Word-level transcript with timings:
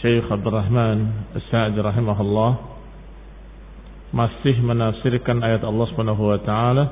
Syekh 0.00 0.32
Abdul 0.32 0.56
Rahman 0.56 1.28
As-Sa'di 1.36 1.76
rahimahullah 1.76 2.52
masih 4.16 4.56
menafsirkan 4.64 5.44
ayat 5.44 5.60
Allah 5.60 5.86
Subhanahu 5.92 6.24
wa 6.24 6.40
taala 6.40 6.84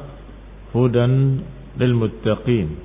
hudan 0.76 1.40
lil 1.80 1.92
muttaqin. 1.96 2.76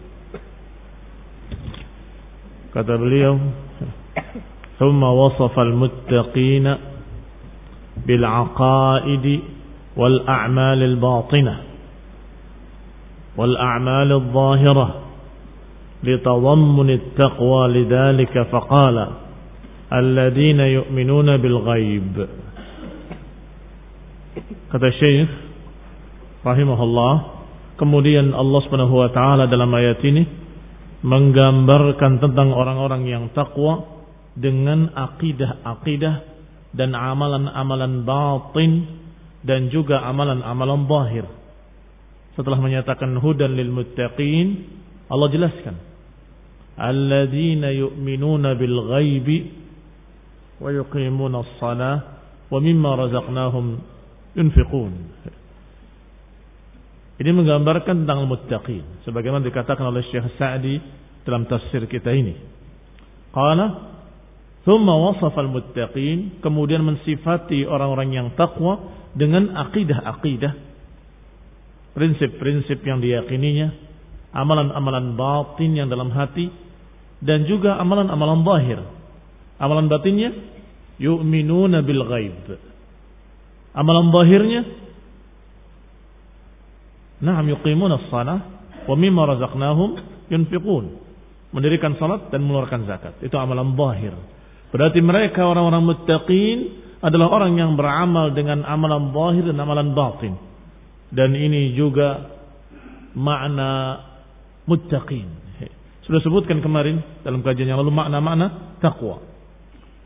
Kata 2.71 2.93
beliau, 2.95 3.35
"Thumma 4.79 5.11
wasafa 5.11 5.59
al-muttaqin 5.59 6.65
bil 8.07 8.23
'aqaid 8.23 9.25
wal 9.99 10.23
a'mal 10.23 10.79
al-batinah 10.79 11.57
wal 13.35 13.55
a'mal 13.59 14.07
al-zahirah 14.07 14.91
لتضمن 16.03 16.89
التقوى 16.89 17.61
لذلك 17.67 18.35
فقال 18.51 19.22
alladzina 19.93 20.65
yu'minuna 20.73 21.37
bil 21.37 21.61
ghaib. 21.61 22.13
Kata 24.73 24.89
Syekh 24.97 25.29
rahimahullah, 26.41 27.13
kemudian 27.77 28.33
Allah 28.33 28.59
Subhanahu 28.65 28.95
wa 28.97 29.09
taala 29.13 29.45
dalam 29.45 29.69
ayat 29.69 30.01
ini 30.01 30.25
menggambarkan 31.05 32.17
tentang 32.17 32.49
orang-orang 32.49 33.05
yang 33.05 33.29
takwa 33.37 33.85
dengan 34.33 34.89
akidah-akidah 34.97 36.15
dan 36.73 36.97
amalan-amalan 36.97 38.01
batin 38.01 38.71
dan 39.45 39.69
juga 39.69 40.01
amalan-amalan 40.09 40.89
zahir. 40.89 41.25
Setelah 42.33 42.57
menyatakan 42.57 43.13
hudan 43.21 43.53
lil 43.53 43.69
muttaqin, 43.69 44.65
Allah 45.05 45.29
jelaskan 45.29 45.93
alladzina 46.73 47.69
yu'minuna 47.69 48.57
bil 48.57 48.77
ghaibi 48.89 49.62
ويقيمون 50.60 51.34
الصلاة 51.34 51.98
ومما 52.50 52.90
رزقناهم 52.94 53.66
ينفقون 54.36 54.92
Ini 57.18 57.34
menggambarkan 57.34 58.06
tentang 58.06 58.30
muttaqin 58.30 59.02
sebagaimana 59.02 59.42
dikatakan 59.42 59.90
oleh 59.90 60.06
Syekh 60.06 60.38
Sa'di 60.38 60.78
dalam 61.26 61.50
tafsir 61.50 61.82
kita 61.90 62.14
ini. 62.14 62.30
Qala 63.34 63.66
thumma 64.62 64.94
wasafa 64.94 65.42
al-muttaqin 65.42 66.38
kemudian 66.38 66.86
mensifati 66.86 67.66
orang-orang 67.66 68.14
yang 68.14 68.28
takwa 68.38 68.78
dengan 69.18 69.50
akidah-akidah 69.50 70.68
prinsip-prinsip 71.98 72.78
yang 72.86 73.02
diyakininya, 73.02 73.74
amalan-amalan 74.30 75.18
batin 75.18 75.74
yang 75.74 75.90
dalam 75.90 76.14
hati 76.14 76.46
dan 77.18 77.42
juga 77.50 77.74
amalan-amalan 77.82 78.46
zahir. 78.46 78.78
Amalan 78.78 78.96
batinnya 79.89 80.29
yu'minuna 80.99 81.81
bil 81.81 82.03
ghaib. 82.05 82.45
Amalan 83.73 84.13
zahirnya 84.13 84.61
Naam 87.23 87.47
yuqimuna 87.47 88.03
as-salah 88.03 88.37
wa 88.83 88.95
mimma 88.99 89.23
razaqnahum 89.23 89.89
yunfiqun. 90.27 90.85
Mendirikan 91.55 91.95
salat 91.95 92.27
dan 92.35 92.43
mengeluarkan 92.43 92.83
zakat. 92.83 93.15
Itu 93.23 93.39
amalan 93.39 93.77
zahir. 93.79 94.11
Berarti 94.75 94.99
mereka 94.99 95.47
orang-orang 95.47 95.87
muttaqin 95.87 96.57
adalah 96.99 97.31
orang 97.31 97.55
yang 97.55 97.79
beramal 97.79 98.35
dengan 98.35 98.67
amalan 98.67 99.15
zahir 99.15 99.43
dan 99.53 99.57
amalan 99.61 99.95
batin. 99.95 100.35
Dan 101.13 101.31
ini 101.37 101.71
juga 101.77 102.27
makna 103.15 104.03
muttaqin. 104.67 105.43
Sudah 106.03 106.19
sebutkan 106.19 106.59
kemarin 106.59 106.99
dalam 107.23 107.39
kajian 107.39 107.71
yang 107.71 107.79
lalu 107.79 107.95
makna-makna 107.95 108.75
takwa. 108.83 109.23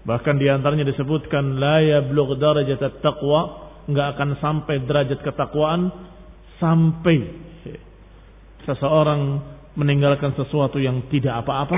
Bahkan 0.07 0.39
di 0.39 0.47
antaranya 0.47 0.87
disebutkan 0.87 1.59
la 1.59 1.83
yablugh 1.83 2.39
darajat 2.39 3.03
taqwa, 3.03 3.67
enggak 3.91 4.15
akan 4.15 4.29
sampai 4.39 4.75
derajat 4.87 5.19
ketakwaan 5.19 5.91
sampai 6.63 7.27
seseorang 8.63 9.43
meninggalkan 9.75 10.31
sesuatu 10.39 10.79
yang 10.79 11.11
tidak 11.11 11.43
apa-apa 11.43 11.77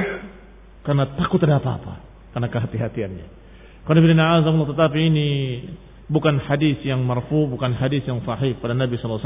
karena 0.85 1.05
takut 1.17 1.41
ada 1.45 1.57
apa-apa, 1.57 1.93
karena 2.33 2.47
kehati-hatiannya. 2.49 3.27
Karena 3.83 4.41
tetapi 4.45 4.99
ini 5.01 5.27
bukan 6.09 6.41
hadis 6.45 6.81
yang 6.85 7.05
marfu, 7.05 7.49
bukan 7.49 7.77
hadis 7.77 8.05
yang 8.05 8.21
sahih 8.25 8.57
pada 8.57 8.73
Nabi 8.73 8.97
SAW. 8.97 9.21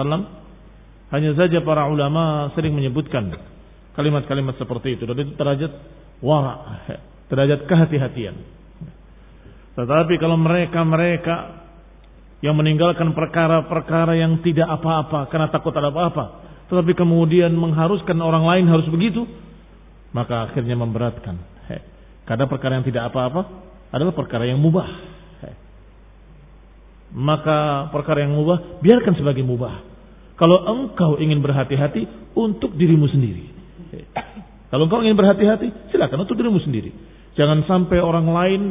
Hanya 1.11 1.31
saja 1.37 1.61
para 1.61 1.85
ulama 1.87 2.51
sering 2.55 2.73
menyebutkan 2.73 3.31
kalimat-kalimat 3.93 4.57
seperti 4.57 4.97
itu. 4.97 5.03
Dan 5.05 5.15
itu 5.23 5.33
derajat 5.37 5.71
wara, 6.23 6.87
derajat 7.29 7.69
kehati-hatian. 7.69 8.35
Tetapi 9.73 10.13
kalau 10.21 10.37
mereka-mereka 10.37 11.65
yang 12.43 12.53
meninggalkan 12.59 13.15
perkara-perkara 13.15 14.19
yang 14.19 14.43
tidak 14.43 14.67
apa-apa 14.69 15.31
karena 15.31 15.47
takut 15.49 15.73
ada 15.73 15.89
apa-apa, 15.89 16.25
tetapi 16.69 16.93
kemudian 16.93 17.55
mengharuskan 17.55 18.19
orang 18.19 18.43
lain 18.45 18.65
harus 18.69 18.85
begitu, 18.91 19.25
maka 20.13 20.51
akhirnya 20.51 20.77
memberatkan. 20.77 21.39
Karena 22.23 22.47
perkara 22.47 22.79
yang 22.79 22.87
tidak 22.87 23.11
apa-apa 23.11 23.41
adalah 23.91 24.13
perkara 24.15 24.47
yang 24.47 24.59
mubah. 24.59 24.87
Maka 27.13 27.91
perkara 27.93 28.25
yang 28.25 28.33
mubah 28.33 28.81
biarkan 28.81 29.13
sebagai 29.13 29.45
mubah. 29.45 29.85
Kalau 30.33 30.65
engkau 30.65 31.21
ingin 31.21 31.43
berhati-hati 31.43 32.33
untuk 32.33 32.73
dirimu 32.73 33.05
sendiri. 33.05 33.53
Kalau 34.73 34.89
engkau 34.89 35.05
ingin 35.05 35.13
berhati-hati, 35.13 35.93
silakan 35.93 36.25
untuk 36.25 36.33
dirimu 36.33 36.57
sendiri. 36.63 36.89
Jangan 37.37 37.61
sampai 37.69 38.01
orang 38.01 38.27
lain 38.33 38.61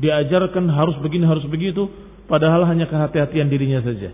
diajarkan 0.00 0.66
harus 0.72 0.96
begini, 1.04 1.28
harus 1.28 1.44
begitu, 1.46 1.86
padahal 2.26 2.64
hanya 2.66 2.88
kehati-hatian 2.88 3.52
dirinya 3.52 3.84
saja. 3.84 4.10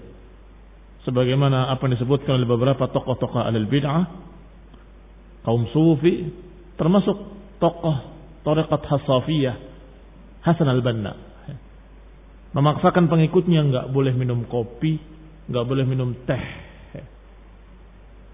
Sebagaimana 1.06 1.71
apa 1.71 1.87
yang 1.87 1.94
disebutkan 1.94 2.43
oleh 2.43 2.49
beberapa 2.50 2.91
tokoh-tokoh 2.91 3.38
alil 3.38 3.71
bid'ah, 3.71 4.05
kaum 5.47 5.71
sufi, 5.71 6.35
termasuk 6.75 7.15
tokoh 7.62 7.97
Tariqat 8.43 8.83
Hasafiyah, 8.83 9.56
Hasan 10.43 10.67
al-Banna. 10.67 11.15
Memaksakan 12.55 13.06
pengikutnya 13.06 13.62
nggak 13.71 13.87
boleh 13.94 14.15
minum 14.15 14.43
kopi, 14.50 14.99
nggak 15.47 15.65
boleh 15.67 15.85
minum 15.87 16.15
teh. 16.27 16.44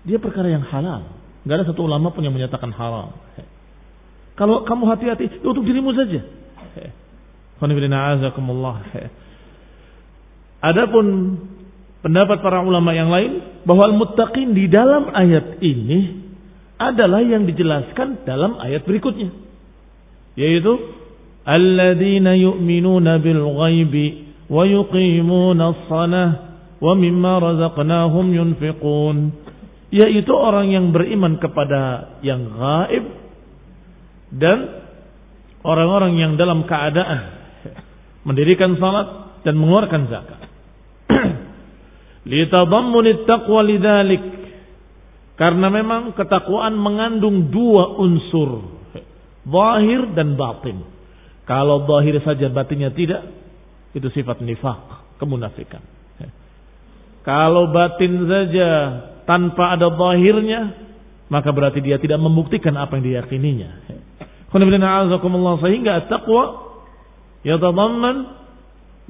Dia 0.02 0.18
perkara 0.18 0.50
yang 0.50 0.66
halal. 0.66 1.06
Gak 1.42 1.58
ada 1.58 1.66
satu 1.66 1.86
ulama 1.86 2.14
pun 2.14 2.22
yang 2.22 2.34
menyatakan 2.34 2.70
haram. 2.70 3.14
Kalau 4.38 4.62
kamu 4.62 4.84
hati-hati, 4.94 5.42
untuk 5.42 5.62
dirimu 5.66 5.90
saja. 5.94 6.22
Adapun 10.62 11.06
pendapat 12.02 12.38
para 12.42 12.62
ulama 12.62 12.90
yang 12.94 13.10
lain 13.10 13.62
bahwa 13.66 13.90
al-muttaqin 13.90 14.54
di 14.54 14.66
dalam 14.70 15.10
ayat 15.10 15.62
ini 15.62 16.22
adalah 16.78 17.22
yang 17.22 17.46
dijelaskan 17.46 18.26
dalam 18.26 18.58
ayat 18.58 18.82
berikutnya. 18.82 19.30
Yaitu 20.34 20.72
alladzina 21.46 22.34
yu'minuna 22.38 23.18
bil 23.22 23.42
ghaibi 23.42 24.06
wa 24.50 24.62
yuqimuna 24.66 25.62
as-salah 25.74 26.28
wa 26.82 26.92
mimma 26.98 27.32
razaqnahum 27.38 28.30
yunfiqun. 28.30 29.16
Yaitu 29.90 30.32
orang 30.34 30.70
yang 30.70 30.90
beriman 30.90 31.42
kepada 31.42 32.14
yang 32.22 32.50
gaib 32.54 33.04
dan 34.32 34.58
orang-orang 35.62 36.18
yang 36.18 36.32
dalam 36.40 36.64
keadaan 36.64 37.41
mendirikan 38.22 38.78
salat 38.78 39.40
dan 39.42 39.58
mengeluarkan 39.58 40.02
zakat. 40.10 40.40
Litadammun 42.30 43.26
taqwa 43.26 43.60
lidzalik 43.66 44.22
karena 45.34 45.68
memang 45.74 46.14
ketakwaan 46.14 46.78
mengandung 46.78 47.50
dua 47.50 47.98
unsur, 47.98 48.62
zahir 49.42 50.14
dan 50.14 50.38
batin. 50.38 50.86
Kalau 51.42 51.82
zahir 51.90 52.22
saja 52.22 52.46
batinnya 52.46 52.94
tidak, 52.94 53.26
itu 53.90 54.06
sifat 54.14 54.38
nifak, 54.38 55.18
kemunafikan. 55.18 55.82
Kalau 57.26 57.70
batin 57.74 58.26
saja 58.26 58.70
tanpa 59.26 59.74
ada 59.74 59.90
zahirnya, 59.90 60.74
maka 61.26 61.50
berarti 61.50 61.82
dia 61.82 61.98
tidak 61.98 62.22
membuktikan 62.22 62.78
apa 62.78 62.98
yang 62.98 63.04
diyakininya. 63.06 63.70
Sehingga 64.52 65.94
taqwa 66.06 66.44
yatadamman 67.42 68.38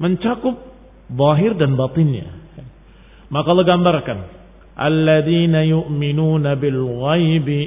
mencakup 0.01 0.57
zahir 1.09 1.53
dan 1.57 1.77
batinnya. 1.77 2.29
Maka 3.29 3.47
Allah 3.49 3.65
gambarkan 3.65 4.19
alladzina 4.77 5.65
yu'minuna 5.65 6.57
bil 6.57 6.81
ghaibi. 6.81 7.61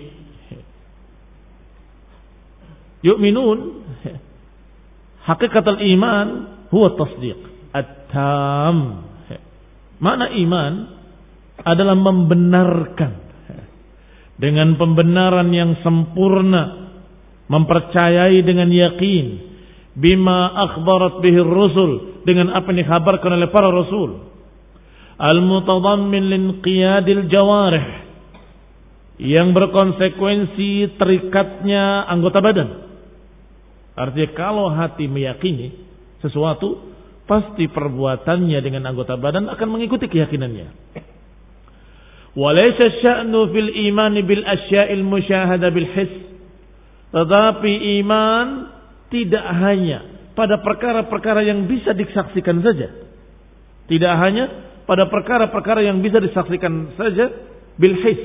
Yu'minun 3.06 3.58
hakikat 5.26 5.66
al-iman 5.66 6.28
huwa 6.70 6.88
tasdiq 6.98 7.38
at-tam. 7.70 9.06
Mana 9.96 10.28
iman 10.34 10.72
adalah 11.62 11.96
membenarkan. 11.96 13.24
Dengan 14.36 14.76
pembenaran 14.76 15.48
yang 15.48 15.80
sempurna 15.80 16.92
mempercayai 17.48 18.44
dengan 18.44 18.68
yakin 18.68 19.45
bima 19.96 20.52
akhbarat 20.68 21.24
bihi 21.24 21.40
rusul 21.40 22.20
dengan 22.28 22.52
apa 22.52 22.68
yang 22.70 22.84
dikhabarkan 22.84 23.30
oleh 23.40 23.48
para 23.48 23.72
rasul. 23.72 24.28
Al 25.16 25.40
mutadammin 25.40 26.28
linqiyadil 26.28 27.32
jawarih 27.32 28.04
yang 29.16 29.56
berkonsekuensi 29.56 31.00
terikatnya 31.00 32.04
anggota 32.04 32.44
badan. 32.44 32.68
Artinya 33.96 34.28
kalau 34.36 34.68
hati 34.68 35.08
meyakini 35.08 35.72
sesuatu 36.20 36.92
pasti 37.24 37.64
perbuatannya 37.64 38.60
dengan 38.60 38.92
anggota 38.92 39.16
badan 39.16 39.48
akan 39.48 39.68
mengikuti 39.72 40.04
keyakinannya. 40.12 40.68
Walaysa 42.36 42.86
sya'nu 43.00 43.48
fil 43.48 43.72
imani 43.88 44.20
bil 44.20 44.44
asya'il 44.44 45.00
musyahada 45.00 45.72
bil 45.72 45.88
his. 45.88 46.12
Tetapi 47.16 48.04
iman 48.04 48.75
tidak 49.12 49.44
hanya 49.62 50.30
pada 50.36 50.60
perkara-perkara 50.60 51.46
yang 51.46 51.64
bisa 51.70 51.96
disaksikan 51.96 52.60
saja. 52.60 52.88
Tidak 53.86 54.14
hanya 54.18 54.44
pada 54.84 55.06
perkara-perkara 55.06 55.86
yang 55.86 56.02
bisa 56.02 56.18
disaksikan 56.18 56.94
saja 56.98 57.30
bil 57.78 57.94
his 58.02 58.20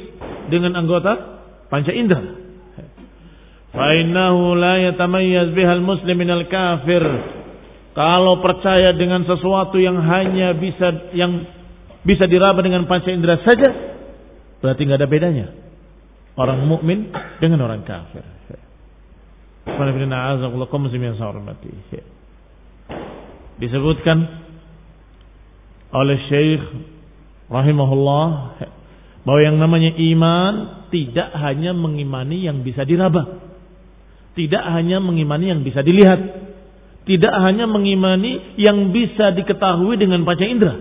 dengan 0.50 0.74
anggota 0.76 1.44
panca 1.70 1.94
indera. 1.94 2.42
Fa 3.72 3.88
innahu 3.96 4.58
la 4.58 4.92
yatamayyaz 4.92 5.56
bihal 5.56 5.84
muslim 5.86 6.18
minal 6.18 6.44
kafir. 6.52 7.06
Kalau 7.92 8.40
percaya 8.40 8.96
dengan 8.96 9.28
sesuatu 9.28 9.76
yang 9.76 10.00
hanya 10.00 10.56
bisa 10.56 11.12
yang 11.16 11.44
bisa 12.02 12.26
diraba 12.26 12.64
dengan 12.64 12.88
panca 12.88 13.12
indera 13.12 13.40
saja, 13.44 13.92
Berarti 14.62 14.82
nggak 14.86 15.00
ada 15.02 15.10
bedanya. 15.10 15.46
Orang 16.38 16.64
mukmin 16.70 17.12
dengan 17.42 17.66
orang 17.66 17.84
kafir. 17.84 18.24
Disebutkan 23.62 24.18
oleh 25.94 26.18
Syekh 26.26 26.64
rahimahullah 27.52 28.28
bahwa 29.22 29.42
yang 29.44 29.62
namanya 29.62 29.94
iman 29.94 30.54
tidak 30.90 31.30
hanya 31.38 31.78
mengimani 31.78 32.42
yang 32.42 32.66
bisa 32.66 32.82
diraba. 32.88 33.38
Tidak 34.34 34.64
hanya 34.64 34.98
mengimani 35.04 35.52
yang 35.54 35.62
bisa 35.62 35.86
dilihat. 35.86 36.20
Tidak 37.06 37.34
hanya 37.44 37.68
mengimani 37.68 38.56
yang 38.58 38.90
bisa 38.90 39.36
diketahui 39.36 40.00
dengan 40.00 40.24
panca 40.26 40.46
indera. 40.48 40.76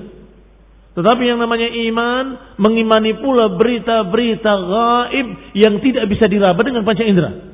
Tetapi 0.95 1.23
yang 1.23 1.38
namanya 1.38 1.69
iman 1.71 2.25
mengimani 2.59 3.19
pula 3.19 3.57
berita-berita 3.57 4.52
gaib 4.52 5.28
yang 5.55 5.75
tidak 5.85 6.05
bisa 6.11 6.26
diraba 6.31 6.61
dengan 6.64 6.87
panca 6.87 7.05
indera. 7.05 7.50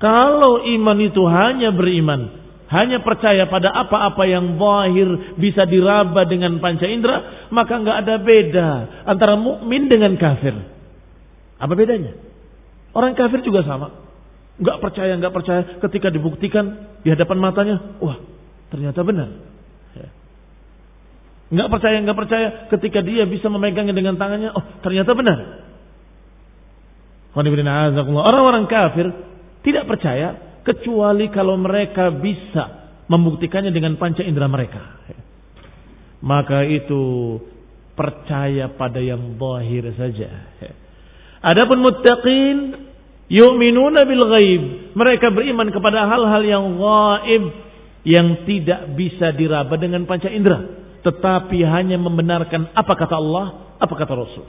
Kalau 0.00 0.64
iman 0.64 0.98
itu 0.98 1.22
hanya 1.28 1.76
beriman, 1.76 2.40
hanya 2.72 3.04
percaya 3.04 3.44
pada 3.52 3.68
apa-apa 3.68 4.24
yang 4.24 4.56
zahir 4.56 5.36
bisa 5.36 5.68
diraba 5.68 6.24
dengan 6.24 6.56
panca 6.56 6.88
indera, 6.88 7.48
maka 7.52 7.76
nggak 7.76 7.96
ada 8.08 8.14
beda 8.16 8.68
antara 9.04 9.36
mukmin 9.36 9.92
dengan 9.92 10.16
kafir. 10.16 10.56
Apa 11.60 11.76
bedanya? 11.76 12.16
Orang 12.96 13.12
kafir 13.12 13.44
juga 13.44 13.60
sama. 13.68 13.92
Nggak 14.56 14.80
percaya, 14.80 15.12
nggak 15.20 15.34
percaya 15.36 15.62
ketika 15.84 16.08
dibuktikan 16.08 16.96
di 17.04 17.12
hadapan 17.12 17.36
matanya, 17.36 17.76
wah 18.00 18.16
ternyata 18.72 19.04
benar. 19.04 19.28
Nggak 21.50 21.66
percaya, 21.66 21.96
nggak 21.98 22.18
percaya. 22.18 22.48
Ketika 22.70 23.02
dia 23.02 23.26
bisa 23.26 23.50
memegangnya 23.50 23.90
dengan 23.90 24.14
tangannya, 24.14 24.54
oh 24.54 24.64
ternyata 24.86 25.10
benar. 25.18 25.38
Orang-orang 27.34 28.70
kafir 28.70 29.10
tidak 29.60 29.84
percaya 29.88 30.60
kecuali 30.64 31.28
kalau 31.32 31.56
mereka 31.56 32.12
bisa 32.14 32.92
membuktikannya 33.10 33.74
dengan 33.74 33.98
panca 33.98 34.22
indera 34.24 34.46
mereka. 34.46 34.82
Maka 36.20 36.68
itu 36.68 37.36
percaya 37.96 38.68
pada 38.76 39.00
yang 39.00 39.36
zahir 39.40 39.84
saja. 39.96 40.28
Adapun 41.40 41.80
muttaqin 41.80 42.56
yu'minuna 43.32 44.04
bil 44.04 44.24
ghaib. 44.28 44.62
Mereka 44.94 45.32
beriman 45.32 45.72
kepada 45.72 46.04
hal-hal 46.06 46.42
yang 46.44 46.64
gaib 46.76 47.44
yang 48.04 48.44
tidak 48.48 48.96
bisa 48.96 49.32
diraba 49.36 49.76
dengan 49.76 50.04
panca 50.08 50.28
indera 50.28 50.80
tetapi 51.00 51.64
hanya 51.64 51.96
membenarkan 51.96 52.76
apa 52.76 52.92
kata 52.92 53.16
Allah, 53.16 53.76
apa 53.80 53.94
kata 53.96 54.12
Rasul. 54.12 54.46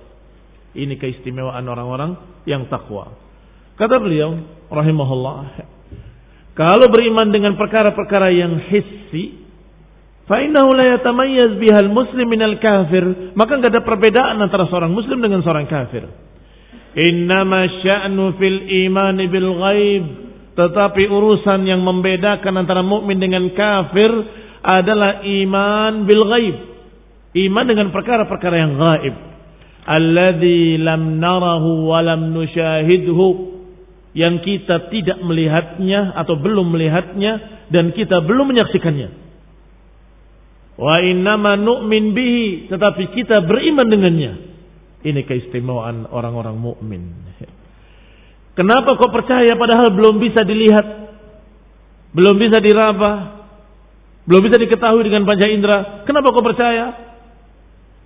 Ini 0.75 0.99
keistimewaan 0.99 1.63
orang-orang 1.67 2.43
yang 2.47 2.67
takwa. 2.67 3.11
Kata 3.79 3.95
beliau, 3.97 4.35
rahimahullah, 4.71 5.37
kalau 6.57 6.87
beriman 6.91 7.31
dengan 7.31 7.55
perkara-perkara 7.55 8.29
yang 8.31 8.59
hissi, 8.67 9.41
Fa'innahu 10.31 10.71
la 10.79 10.95
yatamayyaz 10.95 11.59
bihal 11.59 11.91
muslim 11.91 12.23
minal 12.23 12.55
kafir. 12.63 13.35
Maka 13.35 13.51
nggak 13.59 13.71
ada 13.75 13.83
perbedaan 13.83 14.39
antara 14.39 14.63
seorang 14.71 14.95
muslim 14.95 15.19
dengan 15.19 15.43
seorang 15.43 15.67
kafir. 15.67 16.07
Innama 16.95 17.67
sya'nu 17.83 18.39
fil 18.39 18.63
iman 18.87 19.19
bil 19.27 19.51
ghaib. 19.59 20.03
Tetapi 20.55 21.03
urusan 21.11 21.67
yang 21.67 21.83
membedakan 21.83 22.63
antara 22.63 22.79
mukmin 22.79 23.19
dengan 23.19 23.43
kafir 23.51 24.07
adalah 24.63 25.19
iman 25.19 26.07
bil 26.07 26.23
ghaib. 26.23 26.55
Iman 27.35 27.67
dengan 27.67 27.91
perkara-perkara 27.91 28.55
yang 28.55 28.79
gaib. 28.79 29.15
Alladhi 29.83 30.79
lam 30.79 31.19
narahu 31.19 31.91
wa 31.91 31.99
lam 31.99 32.31
nushahidhu. 32.31 33.50
Yang 34.11 34.35
kita 34.43 34.91
tidak 34.91 35.23
melihatnya 35.23 36.15
atau 36.19 36.35
belum 36.35 36.75
melihatnya 36.75 37.65
dan 37.71 37.95
kita 37.95 38.19
belum 38.23 38.51
menyaksikannya. 38.51 39.09
Wa 40.75 40.99
innama 40.99 41.55
nu'min 41.55 42.11
bihi, 42.11 42.67
tetapi 42.67 43.15
kita 43.15 43.45
beriman 43.47 43.87
dengannya. 43.87 44.33
Ini 45.01 45.21
keistimewaan 45.25 46.11
orang-orang 46.11 46.59
mukmin. 46.59 47.01
Kenapa 48.51 48.99
kau 48.99 49.09
percaya 49.09 49.55
padahal 49.55 49.95
belum 49.95 50.19
bisa 50.19 50.43
dilihat? 50.43 50.85
Belum 52.11 52.35
bisa 52.35 52.59
diraba? 52.59 53.41
Belum 54.27 54.43
bisa 54.43 54.59
diketahui 54.59 55.07
dengan 55.07 55.23
panca 55.23 55.47
indera? 55.47 56.03
Kenapa 56.03 56.35
kau 56.35 56.43
percaya? 56.43 56.93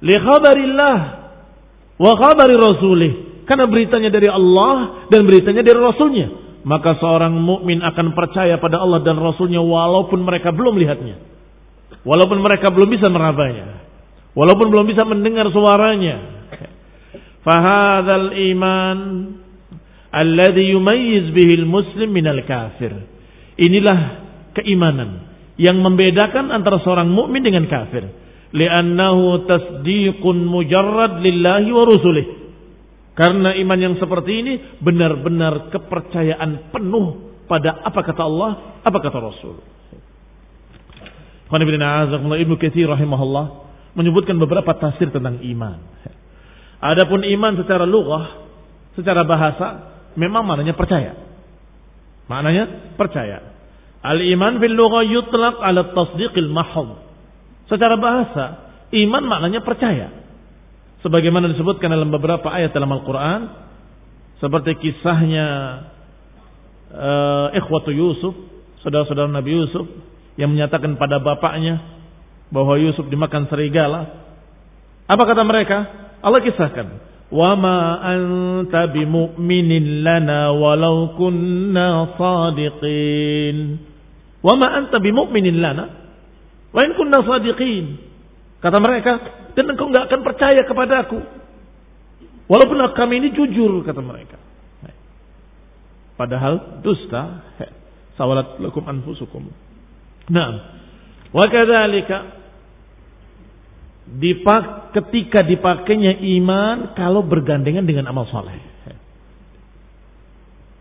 Li 0.06 0.16
khabarillah 0.22 0.98
wa 1.98 2.12
khabari 2.14 2.56
rasulih. 2.56 3.14
Karena 3.46 3.66
beritanya 3.70 4.10
dari 4.10 4.30
Allah 4.30 5.06
dan 5.10 5.22
beritanya 5.26 5.62
dari 5.62 5.78
Rasulnya. 5.78 6.28
Maka 6.66 6.98
seorang 6.98 7.38
mukmin 7.38 7.78
akan 7.86 8.18
percaya 8.18 8.58
pada 8.58 8.82
Allah 8.82 9.06
dan 9.06 9.22
Rasulnya 9.22 9.62
walaupun 9.62 10.26
mereka 10.26 10.50
belum 10.50 10.74
melihatnya. 10.74 11.22
Walaupun 12.02 12.42
mereka 12.42 12.74
belum 12.74 12.90
bisa 12.90 13.06
merabanya. 13.10 13.86
Walaupun 14.34 14.74
belum 14.74 14.86
bisa 14.90 15.06
mendengar 15.06 15.46
suaranya. 15.54 16.36
Fahadhal 17.46 18.34
iman 18.34 18.98
alladhi 20.10 20.74
yumayyiz 20.74 21.30
bihil 21.30 21.70
muslim 21.70 22.10
minal 22.10 22.42
kafir. 22.50 22.98
Inilah 23.62 24.00
keimanan 24.58 25.30
yang 25.56 25.78
membedakan 25.80 26.50
antara 26.50 26.82
seorang 26.82 27.14
mukmin 27.14 27.46
dengan 27.46 27.70
kafir. 27.70 28.10
Li'annahu 28.56 29.46
tasdiqun 29.46 30.50
mujarrad 30.50 31.22
lillahi 31.22 31.70
wa 31.70 31.84
rusulih. 31.86 32.45
Karena 33.16 33.56
iman 33.56 33.80
yang 33.80 33.96
seperti 33.96 34.32
ini 34.44 34.54
benar-benar 34.84 35.72
kepercayaan 35.72 36.76
penuh 36.76 37.40
pada 37.48 37.80
apa 37.88 38.04
kata 38.04 38.22
Allah, 38.28 38.52
apa 38.84 38.98
kata 39.00 39.18
Rasul. 39.24 39.56
Ibnu 41.48 42.56
Katsir 42.60 42.92
rahimahullah 42.92 43.46
menyebutkan 43.96 44.36
beberapa 44.36 44.76
tafsir 44.76 45.08
tentang 45.16 45.40
iman. 45.40 45.80
Adapun 46.84 47.24
iman 47.24 47.54
secara 47.56 47.88
lughah, 47.88 48.44
secara 49.00 49.24
bahasa 49.24 49.96
memang 50.20 50.44
maknanya 50.44 50.76
percaya. 50.76 51.16
Maknanya 52.28 52.98
percaya. 53.00 53.56
Al-iman 54.04 54.60
fil 54.60 54.76
lughah 54.76 55.08
yutlaq 55.08 55.56
ala 55.64 55.96
tasdiqil 55.96 56.52
mahd. 56.52 57.00
Secara 57.72 57.96
bahasa, 57.96 58.46
iman 58.92 59.24
maknanya 59.24 59.64
percaya. 59.64 60.25
Sebagaimana 61.06 61.54
disebutkan 61.54 61.94
dalam 61.94 62.10
beberapa 62.10 62.50
ayat 62.50 62.74
dalam 62.74 62.90
Al-Qur'an 62.90 63.46
seperti 64.42 64.74
kisahnya 64.82 65.48
uh, 66.90 67.54
ikhwatu 67.54 67.94
Yusuf, 67.94 68.34
saudara-saudara 68.82 69.30
Nabi 69.30 69.54
Yusuf 69.54 69.86
yang 70.34 70.50
menyatakan 70.50 70.98
pada 70.98 71.22
bapaknya 71.22 71.78
bahwa 72.50 72.82
Yusuf 72.82 73.06
dimakan 73.06 73.46
serigala. 73.54 74.26
Apa 75.06 75.24
kata 75.30 75.46
mereka? 75.46 75.78
Allah 76.26 76.42
kisahkan, 76.42 76.88
"Wa 77.30 77.54
ma 77.54 78.02
anta 78.02 78.90
bimu'minin 78.90 80.02
lana 80.02 80.58
walau 80.58 81.14
kunna 81.22 82.18
sadiqin." 82.18 83.78
Wa 84.42 84.58
ma 84.58 84.68
anta 84.74 84.98
bimu'minin 84.98 85.62
lana 85.62 85.86
wa 86.74 86.82
in 86.82 86.98
kunna 86.98 87.22
sadiqin. 87.22 88.05
Kata 88.66 88.82
mereka, 88.82 89.14
dan 89.54 89.70
engkau 89.70 89.94
enggak 89.94 90.10
akan 90.10 90.22
percaya 90.26 90.62
kepadaku. 90.66 91.22
Walaupun 92.50 92.82
kami 92.98 93.22
ini 93.22 93.30
jujur, 93.38 93.86
kata 93.86 94.02
mereka. 94.02 94.42
Padahal 96.18 96.82
dusta. 96.82 97.46
Sawalat 98.18 98.58
lakum 98.58 98.82
anfusukum. 98.90 99.46
Nah, 100.34 100.50
wa 101.30 101.46
kadzalika 101.46 102.42
dipak 104.08 104.96
ketika 104.98 105.46
dipakainya 105.46 106.18
iman 106.40 106.98
kalau 106.98 107.22
bergandengan 107.22 107.86
dengan 107.86 108.10
amal 108.10 108.26
soleh. 108.34 108.58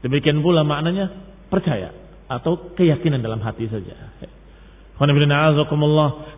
Demikian 0.01 0.41
pula 0.41 0.65
maknanya 0.65 1.13
percaya 1.53 1.93
atau 2.33 2.73
keyakinan 2.77 3.21
dalam 3.21 3.45
hati 3.45 3.69
saja. 3.69 3.93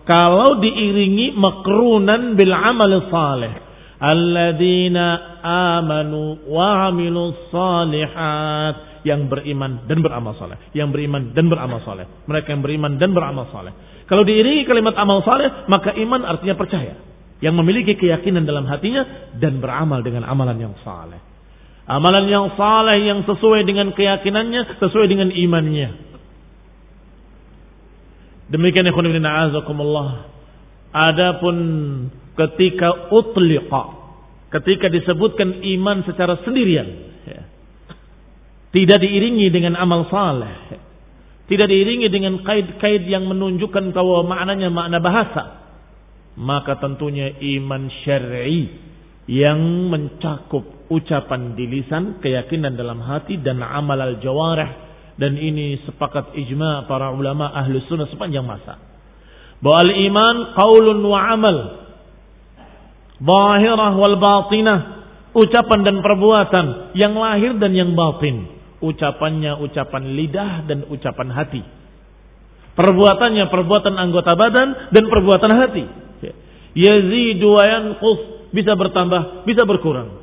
Kalau 0.06 0.50
diiringi 0.62 1.36
makrunan 1.36 2.38
bil 2.38 2.54
amal 2.56 2.92
saleh. 3.12 3.52
Alladzina 3.96 5.40
amanu 5.40 6.44
wa 6.52 6.92
amilus 6.92 7.48
salihat 7.48 9.00
yang 9.08 9.30
beriman 9.30 9.88
dan 9.88 10.04
beramal 10.04 10.36
soleh. 10.36 10.58
Yang 10.76 10.88
beriman 10.92 11.32
dan 11.32 11.48
beramal 11.48 11.80
soleh. 11.86 12.04
Mereka 12.28 12.48
yang 12.52 12.60
beriman 12.60 13.00
dan 13.00 13.14
beramal 13.16 13.48
soleh. 13.48 13.72
Kalau 14.04 14.26
diiringi 14.26 14.68
kalimat 14.68 14.98
amal 14.98 15.22
soleh, 15.22 15.64
maka 15.70 15.96
iman 15.96 16.28
artinya 16.28 16.58
percaya. 16.58 16.94
Yang 17.40 17.54
memiliki 17.56 17.94
keyakinan 17.96 18.44
dalam 18.48 18.64
hatinya 18.68 19.32
dan 19.36 19.60
beramal 19.60 20.00
dengan 20.00 20.24
amalan 20.24 20.56
yang 20.56 20.74
saleh. 20.84 21.20
Amalan 21.86 22.26
yang 22.26 22.50
saleh 22.58 22.98
yang 22.98 23.22
sesuai 23.22 23.62
dengan 23.62 23.94
keyakinannya, 23.94 24.82
sesuai 24.82 25.06
dengan 25.06 25.30
imannya. 25.30 26.05
Demikian 28.46 28.86
ikhwan 28.86 29.10
ibn 29.10 29.26
a'azakumullah. 29.26 30.30
Adapun 30.94 31.56
ketika 32.38 33.10
utliqa, 33.10 33.84
ketika 34.54 34.86
disebutkan 34.86 35.60
iman 35.76 36.06
secara 36.06 36.38
sendirian, 36.46 36.88
ya. 37.26 37.42
Tidak 38.70 38.98
diiringi 39.02 39.50
dengan 39.50 39.74
amal 39.74 40.06
saleh. 40.12 40.78
Tidak 41.46 41.66
diiringi 41.70 42.10
dengan 42.10 42.42
kait-kait 42.42 43.06
yang 43.06 43.24
menunjukkan 43.30 43.94
bahwa 43.94 44.26
maknanya 44.26 44.68
makna 44.68 44.98
bahasa. 44.98 45.44
Maka 46.36 46.76
tentunya 46.82 47.32
iman 47.56 47.88
syar'i 48.04 48.68
yang 49.26 49.90
mencakup 49.90 50.86
ucapan 50.92 51.58
di 51.58 51.66
lisan, 51.66 52.20
keyakinan 52.22 52.78
dalam 52.78 53.02
hati 53.02 53.40
dan 53.40 53.64
amal 53.64 53.96
al-jawarih 53.98 54.85
dan 55.16 55.36
ini 55.36 55.80
sepakat 55.88 56.36
ijma 56.36 56.84
para 56.88 57.12
ulama 57.12 57.48
ahlu 57.52 57.80
sunnah 57.88 58.08
sepanjang 58.12 58.44
masa. 58.44 58.76
Bahwa 59.64 59.80
al-iman 59.84 60.36
qaulun 60.56 61.00
wa 61.04 61.20
amal. 61.32 61.56
Zahirah 63.16 63.92
wal 63.96 64.16
batinah. 64.20 64.80
Ucapan 65.36 65.84
dan 65.84 65.96
perbuatan 66.00 66.96
yang 66.96 67.12
lahir 67.16 67.56
dan 67.60 67.72
yang 67.76 67.92
batin 67.92 68.56
ucapannya 68.80 69.56
ucapan 69.60 70.02
lidah 70.16 70.52
dan 70.68 70.84
ucapan 70.88 71.28
hati. 71.32 71.62
Perbuatannya 72.76 73.48
perbuatan 73.48 73.94
anggota 73.96 74.36
badan 74.36 74.92
dan 74.92 75.04
perbuatan 75.08 75.52
hati. 75.56 75.84
Yazidu 76.76 77.56
wa 77.56 77.64
yanqus 77.64 78.52
bisa 78.52 78.76
bertambah, 78.76 79.48
bisa 79.48 79.64
berkurang. 79.64 80.20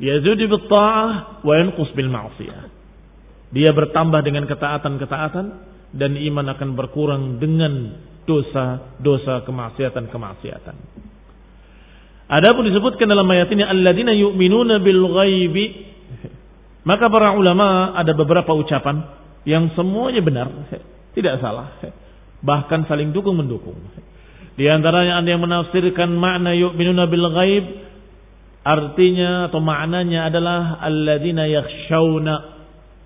Yazidu 0.00 0.48
bil 0.48 0.64
ta'ah 0.64 1.44
wa 1.44 1.54
yanqus 1.60 1.92
bil 1.92 2.08
ma'siyah. 2.08 2.72
Dia 3.52 3.74
bertambah 3.74 4.24
dengan 4.24 4.48
ketaatan-ketaatan 4.48 5.46
dan 5.94 6.10
iman 6.16 6.46
akan 6.56 6.70
berkurang 6.74 7.22
dengan 7.42 7.98
dosa-dosa 8.24 9.44
kemaksiatan-kemaksiatan. 9.44 10.76
Adapun 12.24 12.64
disebutkan 12.64 13.04
dalam 13.04 13.28
ayat 13.28 13.52
ini 13.52 13.62
alladzina 13.62 14.16
yu'minuna 14.16 14.80
bil 14.80 15.04
ghaibi 15.12 15.66
maka 16.84 17.08
para 17.08 17.32
ulama 17.32 17.96
ada 17.96 18.12
beberapa 18.12 18.52
ucapan 18.52 19.08
yang 19.48 19.72
semuanya 19.72 20.20
benar, 20.20 20.48
tidak 21.16 21.40
salah, 21.40 21.80
bahkan 22.44 22.84
saling 22.84 23.12
dukung 23.12 23.40
mendukung. 23.40 23.76
Di 24.54 24.68
antaranya 24.68 25.18
ada 25.18 25.28
yang 25.28 25.42
menafsirkan 25.42 26.12
makna 26.14 26.52
yu'minuna 26.52 27.08
bil 27.08 27.26
ghaib 27.32 27.64
artinya 28.64 29.48
atau 29.48 29.60
maknanya 29.60 30.28
adalah 30.28 30.80
alladzina 30.80 31.48
yakhshawna 31.48 32.53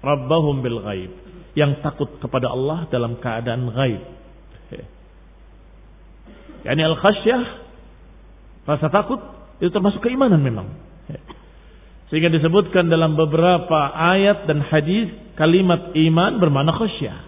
rabbahum 0.05 0.62
bil 0.62 0.83
ghaib, 0.83 1.12
yang 1.59 1.78
takut 1.83 2.09
kepada 2.23 2.52
Allah 2.52 2.87
dalam 2.90 3.19
keadaan 3.19 3.71
ghaib. 3.73 4.02
Yani 6.67 6.83
al-khasyah 6.83 7.43
rasa 8.67 8.87
takut 8.90 9.21
itu 9.62 9.71
termasuk 9.71 10.02
keimanan 10.02 10.43
memang. 10.43 10.69
Sehingga 12.09 12.33
disebutkan 12.33 12.88
dalam 12.88 13.14
beberapa 13.14 13.93
ayat 13.93 14.49
dan 14.49 14.64
hadis 14.64 15.12
kalimat 15.37 15.93
iman 15.93 16.40
bermakna 16.40 16.73
khasyah. 16.75 17.19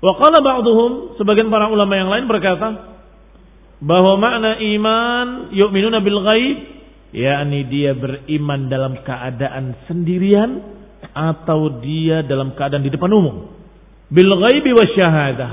Wa 0.00 0.12
qala 0.16 0.40
ba'dhum 0.40 1.20
sebagian 1.20 1.52
para 1.52 1.68
ulama 1.68 1.92
yang 1.92 2.08
lain 2.08 2.24
berkata 2.24 2.96
bahwa 3.84 4.16
makna 4.16 4.56
iman 4.56 5.52
yu'minuna 5.52 6.00
bil 6.00 6.24
ghaib 6.24 6.56
yakni 7.10 7.66
dia 7.66 7.94
beriman 7.94 8.70
dalam 8.70 9.02
keadaan 9.02 9.74
sendirian 9.86 10.62
atau 11.10 11.80
dia 11.82 12.22
dalam 12.22 12.54
keadaan 12.54 12.86
di 12.86 12.92
depan 12.92 13.10
umum. 13.10 13.50
Bil 14.10 14.30
ghaibi 14.30 14.70
wasyahadah. 14.74 15.52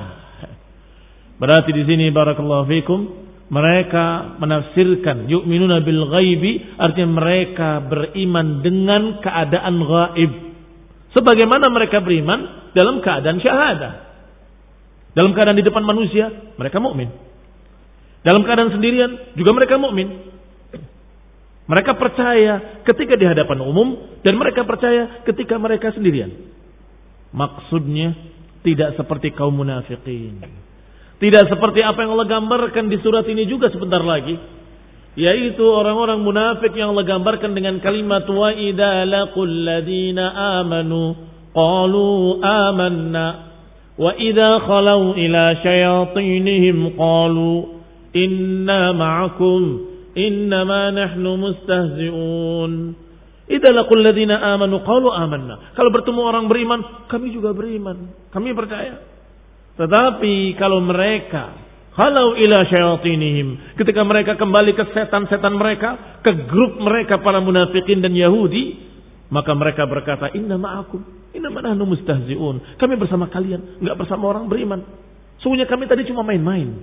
Berarti 1.38 1.70
di 1.70 1.84
sini 1.86 2.10
barakallahu 2.10 2.66
fikum 2.66 3.00
mereka 3.48 4.36
menafsirkan 4.44 5.30
yu'minuna 5.32 5.80
bil 5.86 6.10
ghaibi 6.12 6.76
artinya 6.76 7.10
mereka 7.22 7.70
beriman 7.86 8.66
dengan 8.66 9.22
keadaan 9.24 9.76
gaib. 9.82 10.32
Sebagaimana 11.16 11.72
mereka 11.72 12.04
beriman 12.04 12.70
dalam 12.76 13.00
keadaan 13.00 13.40
syahadah. 13.40 13.94
Dalam 15.18 15.34
keadaan 15.34 15.58
di 15.58 15.66
depan 15.66 15.82
manusia, 15.82 16.30
mereka 16.62 16.78
mukmin. 16.78 17.10
Dalam 18.22 18.46
keadaan 18.46 18.70
sendirian, 18.70 19.34
juga 19.34 19.50
mereka 19.56 19.82
mukmin. 19.82 20.37
Mereka 21.68 22.00
percaya 22.00 22.80
ketika 22.88 23.20
di 23.20 23.28
hadapan 23.28 23.60
umum 23.60 24.20
dan 24.24 24.40
mereka 24.40 24.64
percaya 24.64 25.20
ketika 25.28 25.60
mereka 25.60 25.92
sendirian. 25.92 26.32
Maksudnya 27.36 28.16
tidak 28.64 28.96
seperti 28.96 29.36
kaum 29.36 29.52
munafikin. 29.52 30.40
Tidak 31.20 31.44
seperti 31.52 31.84
apa 31.84 32.08
yang 32.08 32.16
Allah 32.16 32.30
gambarkan 32.40 32.88
di 32.88 32.98
surat 33.04 33.28
ini 33.28 33.44
juga 33.52 33.68
sebentar 33.68 34.00
lagi. 34.00 34.40
Yaitu 35.18 35.66
orang-orang 35.66 36.24
munafik 36.24 36.72
yang 36.72 36.96
Allah 36.96 37.04
gambarkan 37.04 37.52
dengan 37.52 37.84
kalimat 37.84 38.24
wa 38.32 38.54
idza 38.54 39.04
ladina 39.04 40.26
amanu 40.62 41.18
qalu 41.52 42.38
amanna 42.38 43.28
wa 43.98 44.14
idza 44.14 44.52
khalau 44.64 45.18
ila 45.18 45.44
syayatinihim 45.66 46.96
qalu 46.96 47.82
inna 48.14 48.94
ma'akum 48.94 49.64
innama 50.18 50.90
nahnu 50.92 51.32
mustahzi'un. 51.38 52.74
لقوا 53.48 53.98
الذين 54.04 54.32
amanu 54.34 54.84
قالوا 54.84 55.14
آمنا 55.24 55.56
Kalau 55.72 55.90
bertemu 55.94 56.20
orang 56.20 56.52
beriman, 56.52 57.08
kami 57.08 57.32
juga 57.32 57.56
beriman. 57.56 58.12
Kami 58.34 58.52
percaya. 58.52 59.00
Tetapi 59.78 60.58
kalau 60.60 60.84
mereka 60.84 61.56
halau 61.98 62.38
ila 62.38 62.66
syaitinihim 62.66 63.78
Ketika 63.80 64.02
mereka 64.04 64.36
kembali 64.36 64.76
ke 64.76 64.84
setan-setan 64.92 65.54
mereka, 65.56 66.22
ke 66.26 66.50
grup 66.50 66.78
mereka 66.82 67.22
para 67.22 67.40
munafikin 67.40 68.04
dan 68.04 68.14
Yahudi, 68.14 68.78
maka 69.32 69.52
mereka 69.56 69.84
berkata, 69.88 70.32
inna 70.36 70.56
ma'akum, 70.56 71.04
inna 71.36 71.50
nahnu 71.52 71.84
mustahzi'un. 71.84 72.80
Kami 72.80 72.94
bersama 72.96 73.28
kalian, 73.28 73.80
enggak 73.80 73.96
bersama 74.00 74.34
orang 74.34 74.48
beriman. 74.48 74.82
Sungguhnya 75.44 75.70
kami 75.70 75.86
tadi 75.86 76.08
cuma 76.10 76.26
main-main. 76.26 76.74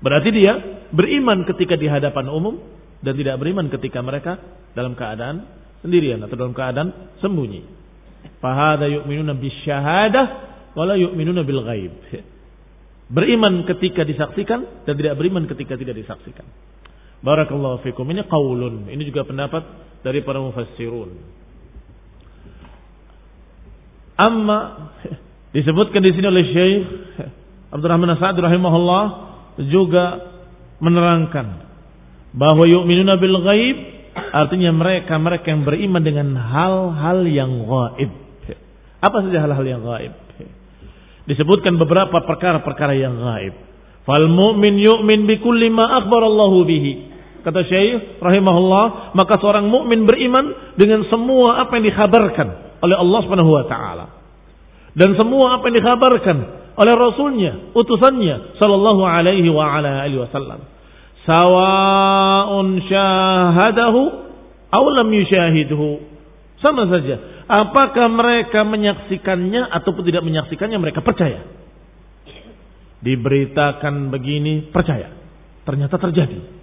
Berarti 0.00 0.32
dia 0.32 0.52
beriman 0.90 1.44
ketika 1.44 1.76
di 1.76 1.86
hadapan 1.86 2.26
umum 2.32 2.56
dan 3.04 3.12
tidak 3.16 3.36
beriman 3.40 3.68
ketika 3.68 4.00
mereka 4.00 4.40
dalam 4.72 4.96
keadaan 4.96 5.44
sendirian 5.84 6.20
atau 6.24 6.36
dalam 6.36 6.56
keadaan 6.56 7.16
sembunyi. 7.20 7.64
Fahada 8.40 8.88
yu'minuna 8.88 9.36
bisyahadah 9.36 10.26
wala 10.76 10.96
yu'minuna 10.96 11.44
bil 11.44 11.60
ghaib. 11.64 11.92
Beriman 13.10 13.66
ketika 13.66 14.06
disaksikan 14.06 14.86
dan 14.86 14.94
tidak 14.96 15.18
beriman 15.18 15.44
ketika 15.44 15.76
tidak 15.76 15.98
disaksikan. 15.98 16.46
Barakallahu 17.20 17.84
fikum. 17.84 18.08
Ini 18.08 18.24
qaulun. 18.24 18.88
Ini 18.88 19.02
juga 19.04 19.28
pendapat 19.28 19.60
dari 20.00 20.24
para 20.24 20.40
mufassirun. 20.40 21.10
Amma 24.16 24.92
disebutkan 25.56 26.00
di 26.04 26.12
sini 26.12 26.26
oleh 26.28 26.44
Syekh 26.52 26.80
Abdurrahman 27.72 28.12
Sa'ad 28.20 28.36
rahimahullah 28.36 29.29
juga 29.58 30.30
menerangkan 30.78 31.66
bahwa 32.34 32.64
yu'minuna 32.66 33.18
bil 33.18 33.38
ghaib 33.42 33.76
artinya 34.14 34.70
mereka 34.74 35.18
mereka 35.18 35.50
yang 35.50 35.62
beriman 35.66 36.02
dengan 36.02 36.28
hal-hal 36.38 37.26
yang 37.26 37.66
gaib. 37.66 38.10
Apa 39.00 39.16
saja 39.24 39.38
hal-hal 39.48 39.64
yang 39.66 39.82
gaib? 39.82 40.12
Disebutkan 41.26 41.78
beberapa 41.78 42.22
perkara-perkara 42.26 42.94
yang 42.98 43.16
gaib. 43.16 43.54
Fal 44.04 44.26
mu'min 44.26 44.80
yu'min 44.80 45.28
bi 45.28 45.38
kulli 45.38 45.68
ma 45.70 46.00
akhbarallahu 46.02 46.66
bihi. 46.66 46.92
Kata 47.40 47.64
Syekh 47.64 48.20
rahimahullah, 48.20 49.16
maka 49.16 49.40
seorang 49.40 49.64
mukmin 49.64 50.04
beriman 50.04 50.76
dengan 50.76 51.08
semua 51.08 51.64
apa 51.64 51.80
yang 51.80 51.88
dikhabarkan 51.88 52.48
oleh 52.84 52.96
Allah 53.00 53.20
Subhanahu 53.24 53.52
wa 53.56 53.64
taala. 53.64 54.06
Dan 54.92 55.16
semua 55.16 55.56
apa 55.56 55.72
yang 55.72 55.76
dikhabarkan 55.80 56.36
oleh 56.76 56.94
rasulnya, 56.94 57.72
utusannya 57.74 58.58
sallallahu 58.58 59.02
alaihi 59.02 59.48
wa 59.50 59.66
ala 59.66 60.06
alihi 60.06 60.20
wasallam. 60.22 60.66
Sawa'un 61.26 62.66
syahadahu 62.86 64.00
aw 64.70 64.84
lam. 65.00 65.10
Sama 66.60 66.86
saja. 66.92 67.16
Apakah 67.50 68.06
mereka 68.12 68.62
menyaksikannya 68.62 69.74
ataupun 69.74 70.06
tidak 70.06 70.22
menyaksikannya 70.22 70.78
mereka 70.78 71.02
percaya. 71.02 71.42
Diberitakan 73.00 74.12
begini 74.12 74.70
percaya. 74.70 75.10
Ternyata 75.64 75.96
terjadi 75.98 76.60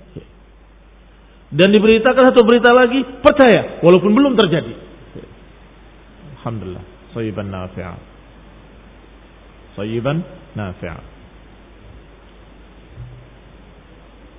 dan 1.48 1.72
diberitakan 1.72 2.24
satu 2.32 2.44
berita 2.44 2.76
lagi, 2.76 3.24
percaya 3.24 3.80
walaupun 3.80 4.12
belum 4.12 4.36
terjadi. 4.36 4.74
Alhamdulillah, 6.40 6.84
sayyiban 7.16 7.48
nafi'a. 7.48 7.96
Sayyiban 9.78 10.26
nafi'a. 10.58 11.00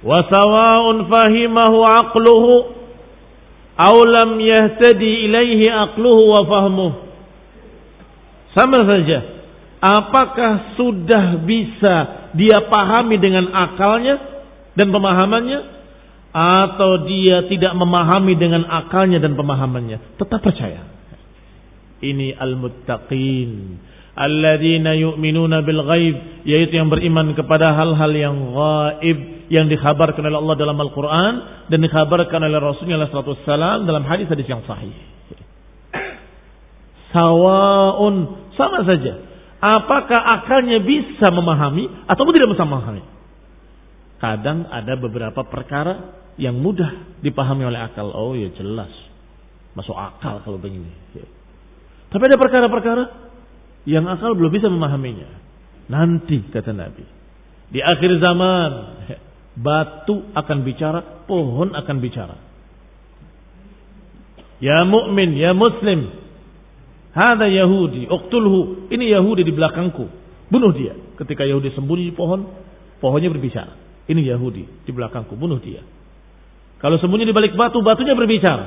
Wa 0.03 0.27
sawa'un 0.27 1.07
fahimahu 1.07 1.79
aqluhu 1.83 2.53
aw 3.79 3.95
lam 4.03 4.39
yahtadi 4.43 5.31
ilaihi 5.31 5.67
aqluhu 5.71 6.23
wa 6.35 6.43
fahmuhu. 6.47 6.99
Sama 8.55 8.83
saja. 8.83 9.39
Apakah 9.79 10.75
sudah 10.75 11.39
bisa 11.47 11.95
dia 12.35 12.67
pahami 12.67 13.15
dengan 13.23 13.47
akalnya 13.55 14.19
dan 14.75 14.91
pemahamannya 14.91 15.79
atau 16.35 17.07
dia 17.09 17.47
tidak 17.47 17.73
memahami 17.79 18.35
dengan 18.37 18.67
akalnya 18.69 19.19
dan 19.19 19.35
pemahamannya, 19.35 20.19
tetap 20.21 20.39
percaya. 20.45 20.87
Ini 21.99 22.39
al-muttaqin, 22.39 23.51
alladzina 24.19 24.99
yu'minuna 24.99 25.63
bil 25.63 25.87
ghaib, 25.87 26.43
yaitu 26.43 26.75
yang 26.75 26.91
beriman 26.91 27.39
kepada 27.39 27.71
hal-hal 27.79 28.11
yang 28.11 28.37
gaib 28.51 29.19
yang 29.49 29.71
dikhabarkan 29.71 30.27
oleh 30.27 30.39
Allah 30.43 30.57
dalam 30.59 30.77
Al-Qur'an 30.77 31.35
dan 31.71 31.79
dikhabarkan 31.81 32.41
oleh 32.43 32.59
Rasulnya 32.59 33.07
sallallahu 33.09 33.47
alaihi 33.47 33.87
dalam 33.87 34.05
hadis-hadis 34.05 34.47
yang 34.51 34.61
sahih. 34.67 34.93
Sawaun 37.15 38.45
sama 38.59 38.85
saja. 38.85 39.25
Apakah 39.59 40.21
akalnya 40.39 40.79
bisa 40.85 41.33
memahami 41.35 41.89
atau 42.07 42.23
tidak 42.31 42.53
bisa 42.55 42.63
memahami? 42.63 43.03
Kadang 44.19 44.69
ada 44.71 44.95
beberapa 44.99 45.43
perkara 45.47 46.15
yang 46.39 46.59
mudah 46.59 47.19
dipahami 47.23 47.67
oleh 47.67 47.81
akal. 47.83 48.13
Oh 48.15 48.37
ya 48.39 48.51
jelas. 48.55 48.91
Masuk 49.75 49.95
akal 49.95 50.43
kalau 50.47 50.59
begini. 50.61 50.91
Tapi 52.09 52.23
ada 52.23 52.39
perkara-perkara 52.39 53.28
yang 53.85 54.09
akal 54.11 54.35
belum 54.35 54.51
bisa 54.51 54.67
memahaminya. 54.67 55.29
Nanti 55.89 56.43
kata 56.51 56.75
Nabi. 56.75 57.05
Di 57.69 57.81
akhir 57.85 58.19
zaman 58.19 58.71
batu 59.59 60.33
akan 60.33 60.59
bicara, 60.65 61.01
pohon 61.29 61.77
akan 61.77 61.97
bicara. 62.01 62.37
Ya 64.59 64.83
mukmin, 64.83 65.39
ya 65.39 65.55
muslim. 65.55 66.11
Hada 67.15 67.47
Yahudi, 67.47 68.11
uktulhu. 68.11 68.91
Ini 68.91 69.15
Yahudi 69.19 69.47
di 69.47 69.53
belakangku. 69.55 70.07
Bunuh 70.49 70.73
dia. 70.75 70.95
Ketika 71.19 71.45
Yahudi 71.45 71.75
sembunyi 71.75 72.11
di 72.11 72.15
pohon, 72.15 72.47
pohonnya 72.99 73.31
berbicara. 73.31 73.75
Ini 74.09 74.33
Yahudi 74.35 74.89
di 74.89 74.91
belakangku, 74.91 75.37
bunuh 75.37 75.61
dia. 75.61 75.85
Kalau 76.79 76.97
sembunyi 76.97 77.29
di 77.29 77.35
balik 77.35 77.59
batu, 77.59 77.83
batunya 77.83 78.15
berbicara. 78.15 78.67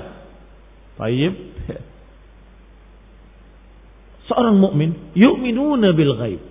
Baik. 1.00 1.34
Seorang 4.32 4.56
mukmin 4.56 5.12
yu'minuna 5.12 5.92
bil 5.92 6.16
ghaib. 6.16 6.42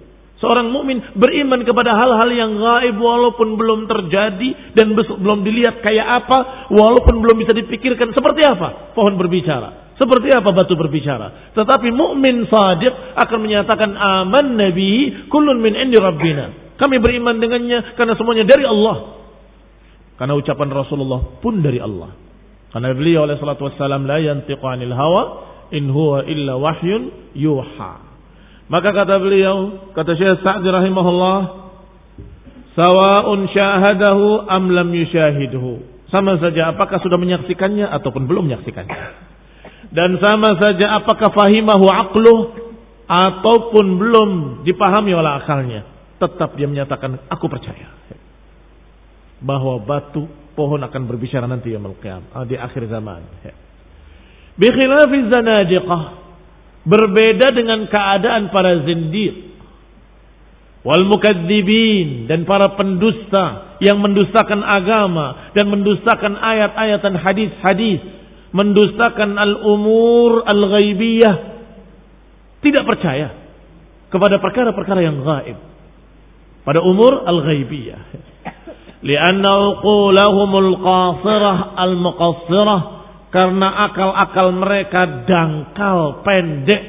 Seorang 0.41 0.73
mukmin 0.73 1.01
beriman 1.17 1.65
kepada 1.65 1.97
hal-hal 1.97 2.29
yang 2.33 2.57
gaib 2.57 2.97
walaupun 2.97 3.57
belum 3.57 3.89
terjadi 3.89 4.77
dan 4.77 4.93
belum 4.97 5.45
dilihat 5.45 5.81
kayak 5.85 6.25
apa, 6.25 6.69
walaupun 6.73 7.25
belum 7.25 7.41
bisa 7.41 7.53
dipikirkan 7.57 8.13
seperti 8.13 8.45
apa 8.45 8.93
pohon 8.97 9.17
berbicara, 9.21 9.97
seperti 9.97 10.33
apa 10.33 10.49
batu 10.53 10.77
berbicara. 10.77 11.53
Tetapi 11.57 11.89
mukmin 11.93 12.49
sadiq 12.49 12.93
akan 13.17 13.39
menyatakan 13.41 13.93
aman 13.97 14.61
nabi 14.61 15.25
kullun 15.33 15.61
min 15.61 15.77
indi 15.77 15.97
rabbina. 15.97 16.77
Kami 16.77 16.97
beriman 17.01 17.37
dengannya 17.37 17.97
karena 17.97 18.17
semuanya 18.17 18.45
dari 18.49 18.65
Allah. 18.65 19.21
Karena 20.17 20.37
ucapan 20.37 20.69
Rasulullah 20.69 21.41
pun 21.41 21.61
dari 21.61 21.81
Allah. 21.81 22.13
Karena 22.73 22.93
beliau 22.93 23.29
oleh 23.29 23.37
salatu 23.37 23.69
wassalam 23.69 24.09
la 24.09 24.21
yantiqu 24.21 24.65
anil 24.65 24.93
hawa 24.97 25.50
in 25.71 25.91
huwa 25.91 26.27
illa 26.27 26.59
wahyun 26.59 27.35
yuha. 27.35 27.93
Maka 28.71 28.95
kata 28.95 29.19
beliau, 29.19 29.91
kata 29.99 30.15
Syekh 30.15 30.47
Sa'di 30.47 30.71
rahimahullah, 30.71 31.39
sawa'un 32.79 33.51
syahadahu 33.51 34.47
am 34.47 34.71
lam 34.71 34.89
yushahidhu. 34.95 35.83
Sama 36.11 36.39
saja 36.39 36.71
apakah 36.71 37.03
sudah 37.03 37.19
menyaksikannya 37.19 37.87
ataupun 37.87 38.31
belum 38.31 38.51
menyaksikannya. 38.51 39.31
Dan 39.91 40.23
sama 40.23 40.55
saja 40.59 41.03
apakah 41.03 41.35
fahimahu 41.35 41.87
aqluh 41.91 42.41
ataupun 43.11 43.87
belum 43.99 44.31
dipahami 44.63 45.15
oleh 45.15 45.33
akalnya. 45.43 45.83
Tetap 46.23 46.55
dia 46.55 46.71
menyatakan, 46.71 47.27
aku 47.27 47.51
percaya. 47.51 47.91
Bahwa 49.43 49.83
batu 49.83 50.31
pohon 50.55 50.79
akan 50.87 51.03
berbicara 51.11 51.51
nanti 51.51 51.75
ya 51.75 51.81
di 52.47 52.55
akhir 52.55 52.87
zaman. 52.87 53.23
Bikhilafi 54.61 55.33
zanadiqah 55.33 56.21
Berbeda 56.81 57.53
dengan 57.53 57.85
keadaan 57.93 58.49
para 58.49 58.81
zindiq. 58.89 59.53
Wal 60.81 61.05
mukadzibin 61.05 62.25
dan 62.25 62.49
para 62.49 62.73
pendusta 62.73 63.77
yang 63.85 64.01
mendustakan 64.01 64.65
agama 64.65 65.53
dan 65.53 65.69
mendustakan 65.69 66.41
ayat-ayat 66.41 67.05
dan 67.05 67.21
hadis-hadis, 67.21 68.01
mendustakan 68.57 69.37
al-umur 69.37 70.41
al-ghaibiyah. 70.49 71.37
Tidak 72.65 72.85
percaya 72.89 73.29
kepada 74.09 74.41
perkara-perkara 74.41 75.05
yang 75.05 75.21
gaib. 75.21 75.61
Pada 76.65 76.81
umur 76.81 77.29
al-ghaibiyah. 77.29 78.01
Lianna 79.09 79.53
uqulahumul 79.77 80.81
qasirah 80.81 81.77
al-muqassirah 81.77 83.00
karena 83.31 83.69
akal-akal 83.91 84.51
mereka 84.51 85.27
dangkal, 85.27 86.27
pendek. 86.27 86.83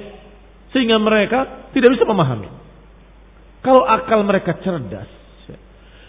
Sehingga 0.73 0.97
mereka 0.97 1.69
tidak 1.77 1.93
bisa 1.93 2.03
memahami. 2.09 2.49
Kalau 3.61 3.85
akal 3.85 4.25
mereka 4.25 4.57
cerdas. 4.65 5.09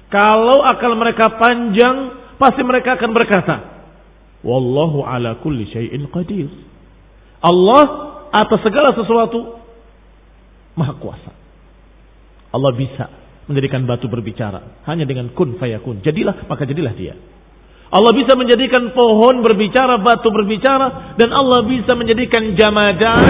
Kalau 0.09 0.65
akal 0.65 0.97
mereka 0.97 1.37
panjang. 1.37 2.25
Pasti 2.41 2.65
mereka 2.65 2.97
akan 2.97 3.11
berkata. 3.13 3.57
Wallahu 4.43 5.05
ala 5.05 5.39
kulli 5.45 5.69
syai'in 5.69 6.09
qadir. 6.09 6.49
Allah 7.45 7.85
atas 8.33 8.65
segala 8.65 8.97
sesuatu. 8.97 9.61
Maha 10.81 10.97
kuasa. 10.97 11.33
Allah 12.57 12.73
bisa 12.73 13.13
menjadikan 13.53 13.85
batu 13.85 14.09
berbicara. 14.09 14.81
Hanya 14.89 15.05
dengan 15.05 15.29
kun 15.37 15.61
fayakun. 15.61 16.01
Jadilah 16.01 16.49
maka 16.49 16.65
jadilah 16.65 16.97
dia. 16.97 17.21
Allah 17.93 18.13
bisa 18.17 18.33
menjadikan 18.41 18.97
pohon 18.97 19.45
berbicara, 19.45 20.01
batu 20.01 20.33
berbicara, 20.33 21.13
dan 21.21 21.29
Allah 21.29 21.61
bisa 21.69 21.93
menjadikan 21.93 22.57
jamadan. 22.57 23.21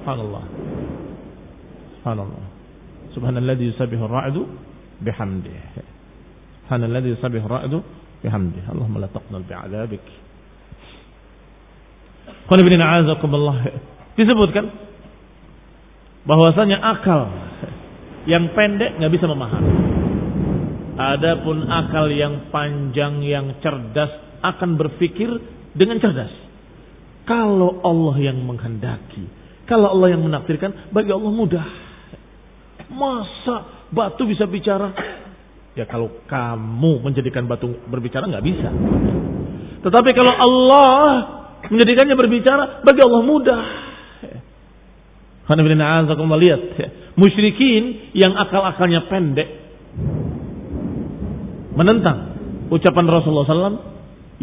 Subhanallah. 0.00 0.44
Subhanallah. 2.00 2.44
Subhanalladzi 3.12 3.64
yusabbihu 3.68 4.08
ar-ra'du 4.08 4.48
bihamdih. 5.04 5.60
Subhanalladzi 6.64 7.20
yusabbihu 7.20 7.44
ar-ra'du 7.44 7.84
bihamdih. 8.24 8.64
Allahumma 8.72 9.04
la 9.04 9.12
taqnal 9.12 9.44
bi'adzabik. 9.44 10.04
Qul 12.48 12.58
ibn 12.64 12.80
a'azakumullah. 12.80 13.56
Disebutkan 14.16 14.72
bahwasanya 16.24 16.80
akal 16.80 17.28
yang 18.24 18.56
pendek 18.56 18.96
nggak 18.96 19.12
bisa 19.12 19.28
memahami. 19.28 19.77
Adapun 20.98 21.70
akal 21.70 22.10
yang 22.10 22.50
panjang 22.50 23.22
yang 23.22 23.62
cerdas 23.62 24.42
akan 24.42 24.74
berpikir 24.74 25.30
dengan 25.78 26.02
cerdas. 26.02 26.34
Kalau 27.22 27.78
Allah 27.86 28.16
yang 28.18 28.42
menghendaki, 28.42 29.30
kalau 29.70 29.94
Allah 29.94 30.16
yang 30.16 30.26
menakdirkan, 30.26 30.90
bagi 30.90 31.14
Allah 31.14 31.30
mudah. 31.30 31.66
Masa 32.88 33.86
batu 33.94 34.26
bisa 34.26 34.48
bicara? 34.48 34.90
Ya 35.78 35.86
kalau 35.86 36.10
kamu 36.26 37.04
menjadikan 37.06 37.46
batu 37.46 37.70
berbicara 37.86 38.26
nggak 38.26 38.46
bisa. 38.48 38.70
Tetapi 39.86 40.10
kalau 40.16 40.34
Allah 40.34 41.06
menjadikannya 41.70 42.16
berbicara, 42.18 42.82
bagi 42.82 43.00
Allah 43.06 43.22
mudah. 43.22 43.62
Karena 45.48 45.64
lihat, 46.36 46.60
musyrikin 47.16 48.12
yang 48.12 48.36
akal-akalnya 48.36 49.08
pendek, 49.08 49.57
menentang 51.78 52.34
ucapan 52.74 53.06
Rasulullah 53.06 53.46
SAW 53.46 53.78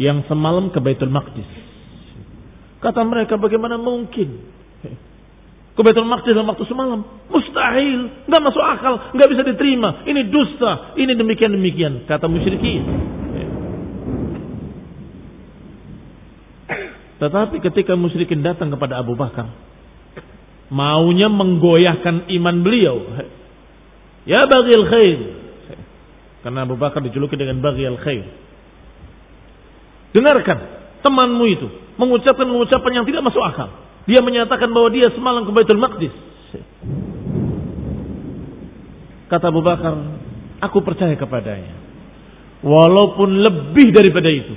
yang 0.00 0.24
semalam 0.24 0.72
ke 0.72 0.80
Baitul 0.80 1.12
Maqdis. 1.12 1.44
Kata 2.80 3.04
mereka 3.04 3.36
bagaimana 3.36 3.76
mungkin 3.76 4.40
ke 5.76 5.80
Baitul 5.84 6.08
Maqdis 6.08 6.32
dalam 6.32 6.48
waktu 6.48 6.64
semalam? 6.64 7.04
Mustahil, 7.28 8.24
nggak 8.24 8.42
masuk 8.42 8.64
akal, 8.64 9.12
nggak 9.12 9.28
bisa 9.28 9.42
diterima. 9.44 10.08
Ini 10.08 10.32
dusta, 10.32 10.96
ini 10.96 11.12
demikian 11.12 11.52
demikian 11.52 11.92
kata 12.08 12.24
musyrikin. 12.24 12.82
Tetapi 17.16 17.60
ketika 17.64 17.96
musyrikin 17.96 18.44
datang 18.44 18.72
kepada 18.72 19.00
Abu 19.00 19.16
Bakar, 19.16 19.48
maunya 20.72 21.28
menggoyahkan 21.28 22.28
iman 22.28 22.56
beliau. 22.60 22.96
Ya 24.28 24.44
bagil 24.44 24.82
khair, 24.90 25.18
karena 26.46 26.62
Abu 26.62 26.78
Bakar 26.78 27.02
dijuluki 27.02 27.34
dengan 27.34 27.58
bagi 27.58 27.82
al 27.82 27.98
khair. 27.98 28.22
Dengarkan 30.14 30.58
temanmu 31.02 31.44
itu 31.50 31.66
mengucapkan 31.98 32.46
ucapan 32.46 33.02
yang 33.02 33.06
tidak 33.10 33.26
masuk 33.26 33.42
akal. 33.42 33.66
Dia 34.06 34.22
menyatakan 34.22 34.70
bahwa 34.70 34.94
dia 34.94 35.10
semalam 35.10 35.42
ke 35.42 35.50
Baitul 35.50 35.82
Maqdis. 35.82 36.14
Kata 39.26 39.50
Abu 39.50 39.58
Bakar, 39.58 39.90
aku 40.62 40.86
percaya 40.86 41.18
kepadanya. 41.18 41.82
Walaupun 42.62 43.42
lebih 43.42 43.90
daripada 43.90 44.30
itu. 44.30 44.54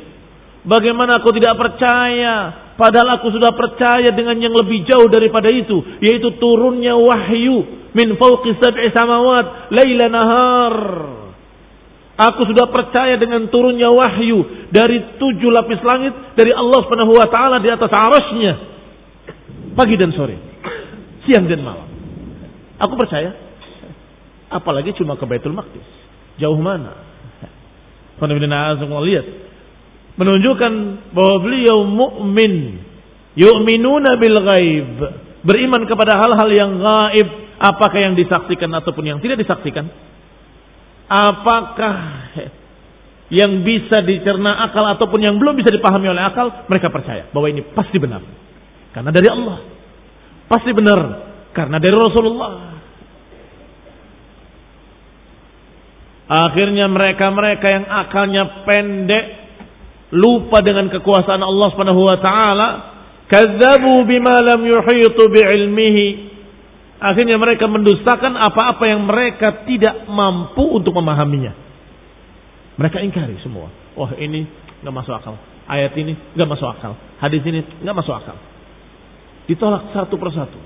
Bagaimana 0.69 1.25
aku 1.25 1.33
tidak 1.41 1.57
percaya? 1.57 2.69
Padahal 2.77 3.17
aku 3.17 3.33
sudah 3.33 3.49
percaya 3.57 4.13
dengan 4.13 4.37
yang 4.37 4.53
lebih 4.53 4.85
jauh 4.85 5.09
daripada 5.09 5.49
itu. 5.49 5.81
Yaitu 6.05 6.37
turunnya 6.37 6.93
wahyu. 6.93 7.89
Min 7.97 8.13
fauqi 8.13 8.53
sab'i 8.61 8.93
samawat. 8.93 9.73
Layla 9.73 10.05
nahar 10.13 10.77
Aku 12.19 12.43
sudah 12.43 12.67
percaya 12.67 13.15
dengan 13.15 13.47
turunnya 13.47 13.87
wahyu 13.95 14.67
dari 14.75 15.15
tujuh 15.15 15.47
lapis 15.55 15.79
langit 15.87 16.11
dari 16.35 16.51
Allah 16.51 16.83
Subhanahu 16.83 17.15
wa 17.15 17.27
taala 17.31 17.63
di 17.63 17.71
atas 17.71 17.87
arasnya. 17.87 18.53
Pagi 19.71 19.95
dan 19.95 20.11
sore. 20.11 20.35
Siang 21.23 21.47
dan 21.47 21.63
malam. 21.63 21.87
Aku 22.83 22.99
percaya. 22.99 23.31
Apalagi 24.51 24.91
cuma 24.99 25.15
ke 25.15 25.23
Baitul 25.23 25.55
Maqdis. 25.55 25.87
Jauh 26.43 26.59
mana? 26.59 27.07
lihat. 28.19 29.25
Menunjukkan 30.19 30.73
bahwa 31.15 31.35
beliau 31.39 31.87
mukmin. 31.87 32.83
Yu'minuna 33.39 34.19
bil 34.19 34.37
ghaib. 34.43 34.91
Beriman 35.47 35.87
kepada 35.87 36.19
hal-hal 36.19 36.49
yang 36.51 36.71
gaib. 36.83 37.27
Apakah 37.63 38.11
yang 38.11 38.19
disaksikan 38.19 38.67
ataupun 38.75 39.07
yang 39.07 39.19
tidak 39.23 39.39
disaksikan 39.39 39.87
apakah 41.09 41.95
yang 43.29 43.61
bisa 43.65 44.01
dicerna 44.05 44.69
akal 44.69 44.85
ataupun 44.93 45.21
yang 45.21 45.35
belum 45.37 45.57
bisa 45.57 45.73
dipahami 45.73 46.09
oleh 46.09 46.21
akal, 46.21 46.65
mereka 46.69 46.89
percaya 46.93 47.29
bahwa 47.33 47.49
ini 47.49 47.61
pasti 47.73 47.97
benar. 47.97 48.21
Karena 48.93 49.09
dari 49.13 49.27
Allah. 49.29 49.57
Pasti 50.49 50.73
benar 50.73 50.99
karena 51.53 51.77
dari 51.77 51.93
Rasulullah. 51.93 52.51
Akhirnya 56.29 56.85
mereka-mereka 56.85 57.67
yang 57.69 57.85
akalnya 57.89 58.65
pendek 58.65 59.25
lupa 60.13 60.61
dengan 60.61 60.89
kekuasaan 60.89 61.41
Allah 61.41 61.67
Subhanahu 61.73 62.01
wa 62.05 62.17
taala, 62.21 62.67
kadzabu 63.29 64.05
bima 64.05 64.37
lam 64.41 64.61
yuhitu 64.61 65.25
bi'ilmihi 65.25 66.28
Akhirnya 66.99 67.39
mereka 67.39 67.63
mendustakan 67.71 68.35
apa-apa 68.35 68.83
yang 68.83 69.07
mereka 69.07 69.63
tidak 69.63 70.03
mampu 70.11 70.67
untuk 70.67 70.91
memahaminya. 70.91 71.55
Mereka 72.75 72.99
ingkari 72.99 73.39
semua. 73.39 73.71
Wah 73.95 74.11
ini 74.19 74.43
nggak 74.83 74.95
masuk 74.95 75.15
akal. 75.15 75.39
Ayat 75.63 75.95
ini 75.95 76.11
nggak 76.35 76.49
masuk 76.51 76.67
akal. 76.67 76.99
Hadis 77.23 77.39
ini 77.47 77.63
nggak 77.63 77.95
masuk 77.95 78.11
akal. 78.11 78.35
Ditolak 79.47 79.95
satu 79.95 80.15
persatu. 80.19 80.59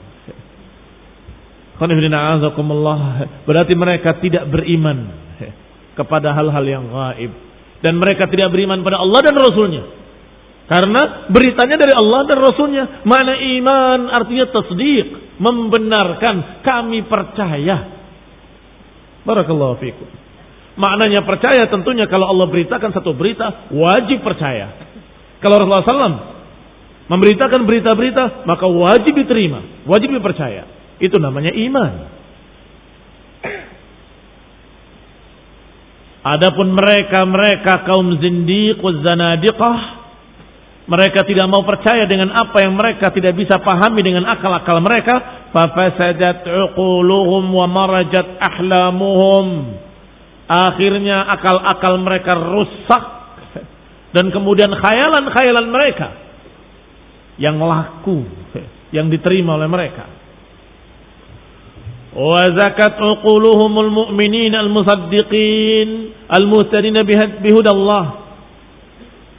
Berarti 3.46 3.74
mereka 3.78 4.18
tidak 4.18 4.50
beriman 4.50 5.14
kepada 5.94 6.34
hal-hal 6.34 6.66
yang 6.66 6.86
gaib. 6.90 7.32
Dan 7.86 8.02
mereka 8.02 8.26
tidak 8.26 8.50
beriman 8.50 8.82
pada 8.82 8.98
Allah 8.98 9.22
dan 9.22 9.36
Rasulnya. 9.38 9.84
Karena 10.66 11.30
beritanya 11.30 11.78
dari 11.78 11.94
Allah 11.94 12.22
dan 12.26 12.38
Rasulnya. 12.42 12.84
Mana 13.06 13.38
iman 13.38 14.00
artinya 14.10 14.50
tasdik 14.50 15.23
membenarkan, 15.38 16.66
kami 16.66 17.06
percaya. 17.06 18.04
Barakallahu 19.24 19.80
fikum. 19.80 20.10
Maknanya 20.74 21.22
percaya 21.24 21.70
tentunya 21.70 22.10
kalau 22.10 22.34
Allah 22.34 22.50
beritakan 22.50 22.90
satu 22.92 23.14
berita, 23.14 23.70
wajib 23.70 24.26
percaya. 24.26 24.74
Kalau 25.38 25.62
Rasulullah 25.62 25.86
SAW 25.86 26.18
memberitakan 27.08 27.62
berita-berita, 27.68 28.48
maka 28.50 28.66
wajib 28.66 29.14
diterima, 29.14 29.86
wajib 29.86 30.10
dipercaya. 30.12 30.66
Itu 30.98 31.22
namanya 31.22 31.54
iman. 31.54 31.94
Adapun 36.24 36.72
mereka-mereka 36.72 37.84
kaum 37.84 38.16
zindiq 38.24 38.80
zanadiqah 38.80 40.03
mereka 40.84 41.24
tidak 41.24 41.48
mau 41.48 41.64
percaya 41.64 42.04
dengan 42.04 42.36
apa 42.36 42.60
yang 42.60 42.76
mereka 42.76 43.08
tidak 43.16 43.32
bisa 43.40 43.56
pahami 43.64 44.04
dengan 44.04 44.28
akal-akal 44.28 44.84
mereka. 44.84 45.48
Fafasadat 45.56 46.44
uquluhum 46.44 47.48
wa 47.56 47.68
marajat 47.72 48.36
ahlamuhum. 48.44 49.80
Akhirnya 50.44 51.24
akal-akal 51.40 51.96
mereka 52.04 52.36
rusak. 52.36 53.04
Dan 54.12 54.30
kemudian 54.30 54.70
khayalan-khayalan 54.76 55.68
mereka 55.72 56.08
yang 57.40 57.58
laku 57.58 58.28
yang 58.92 59.08
diterima 59.08 59.56
oleh 59.56 59.72
mereka. 59.72 60.06
Wa 62.14 62.44
zakat 62.60 63.00
uquluhumul 63.00 63.90
mu'minin 63.90 64.54
al-musaddiqin 64.54 65.90
al-muhtadin 66.28 66.94
bihudallah 67.42 68.23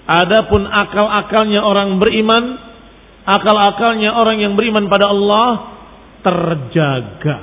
adapun 0.04 0.68
akal-akalnya 0.68 1.64
orang 1.64 1.96
beriman 1.96 2.74
akal-akalnya 3.24 4.12
orang 4.12 4.36
yang 4.40 4.52
beriman 4.54 4.86
pada 4.92 5.08
Allah 5.08 5.48
terjaga. 6.20 7.38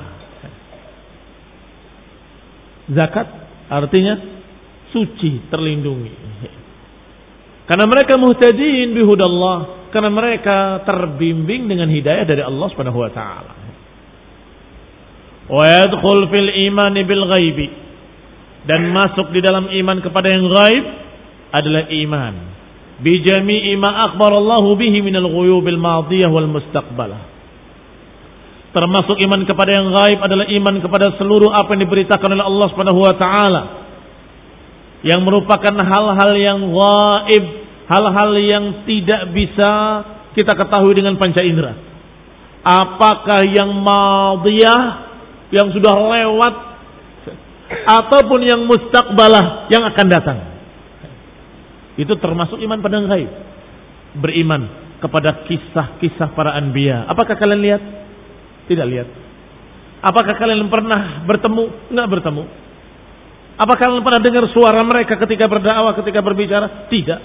Zakat 2.92 3.28
artinya 3.70 4.14
suci 4.94 5.50
terlindungi. 5.50 6.14
Karena 7.66 7.86
mereka 7.88 8.20
muhtadin 8.20 8.94
bihudallah 8.94 9.90
karena 9.96 10.12
mereka 10.12 10.84
terbimbing 10.84 11.72
dengan 11.72 11.88
hidayah 11.88 12.26
dari 12.28 12.44
Allah 12.44 12.68
Subhanahu 12.74 13.00
wa 13.00 13.12
taala. 13.12 13.54
Wa 15.52 15.66
yadkhul 15.68 16.28
fil 16.30 16.52
iman 16.72 16.96
bil 16.96 17.26
ghaibi. 17.32 17.68
Dan 18.62 18.94
masuk 18.94 19.34
di 19.34 19.42
dalam 19.42 19.74
iman 19.74 19.98
kepada 20.06 20.30
yang 20.30 20.46
gaib 20.46 20.86
adalah 21.50 21.90
iman 21.90 22.51
bi 23.02 23.22
jami'i 23.26 23.76
ma 23.78 24.10
akhbar 24.10 24.32
Allah 24.34 24.64
bihi 24.78 25.02
min 25.02 25.18
al 25.18 25.28
ghuyub 25.28 25.66
al 25.66 25.80
madiyah 25.82 26.30
wal 26.30 26.48
mustaqbalah 26.48 27.22
termasuk 28.72 29.20
iman 29.20 29.44
kepada 29.44 29.72
yang 29.74 29.92
gaib 29.92 30.20
adalah 30.24 30.48
iman 30.48 30.76
kepada 30.80 31.18
seluruh 31.20 31.52
apa 31.52 31.76
yang 31.76 31.82
diberitakan 31.84 32.30
oleh 32.40 32.46
Allah 32.46 32.68
Subhanahu 32.72 33.00
wa 33.04 33.16
taala 33.20 33.62
yang 35.02 35.26
merupakan 35.26 35.74
hal-hal 35.82 36.32
yang 36.38 36.62
gaib, 36.70 37.46
hal-hal 37.90 38.32
yang 38.38 38.66
tidak 38.86 39.34
bisa 39.34 39.72
kita 40.38 40.54
ketahui 40.54 40.94
dengan 40.94 41.18
panca 41.18 41.42
indera. 41.42 41.74
Apakah 42.62 43.42
yang 43.50 43.82
madiyah 43.82 44.82
yang 45.50 45.74
sudah 45.74 45.94
lewat 45.98 46.56
ataupun 47.82 48.40
yang 48.46 48.62
mustakbalah 48.70 49.68
yang 49.74 49.84
akan 49.90 50.08
datang. 50.08 50.38
Itu 52.00 52.16
termasuk 52.20 52.60
iman 52.62 52.80
pada 52.80 53.04
gaib. 53.04 53.32
Beriman 54.20 54.62
kepada 55.02 55.48
kisah-kisah 55.48 56.36
para 56.38 56.56
anbiya. 56.56 57.08
Apakah 57.10 57.36
kalian 57.36 57.62
lihat? 57.64 57.82
Tidak 58.70 58.86
lihat. 58.88 59.08
Apakah 60.02 60.34
kalian 60.38 60.68
pernah 60.70 61.26
bertemu? 61.26 61.64
Enggak 61.94 62.08
bertemu. 62.10 62.44
Apakah 63.58 63.82
kalian 63.88 64.06
pernah 64.06 64.22
dengar 64.22 64.46
suara 64.50 64.82
mereka 64.82 65.18
ketika 65.22 65.46
berdakwah, 65.46 65.94
ketika 66.00 66.20
berbicara? 66.24 66.90
Tidak. 66.90 67.20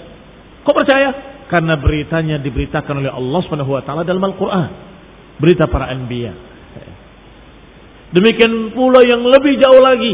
Kok 0.65 0.75
percaya? 0.75 1.09
Karena 1.47 1.79
beritanya 1.79 2.35
diberitakan 2.43 3.01
oleh 3.01 3.11
Allah 3.11 3.39
Subhanahu 3.47 3.71
wa 3.71 3.81
taala 3.81 4.03
dalam 4.03 4.21
Al-Qur'an. 4.21 4.69
Berita 5.39 5.69
para 5.69 5.89
anbiya. 5.93 6.33
Demikian 8.07 8.71
pula 8.71 9.03
yang 9.03 9.19
lebih 9.19 9.59
jauh 9.59 9.81
lagi 9.83 10.13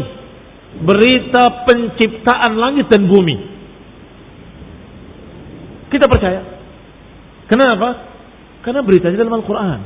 berita 0.82 1.62
penciptaan 1.62 2.58
langit 2.58 2.90
dan 2.90 3.06
bumi. 3.06 3.53
Kita 5.94 6.10
percaya. 6.10 6.42
Kenapa? 7.46 7.88
Karena 8.66 8.82
beritanya 8.82 9.22
dalam 9.22 9.38
Al-Quran. 9.38 9.80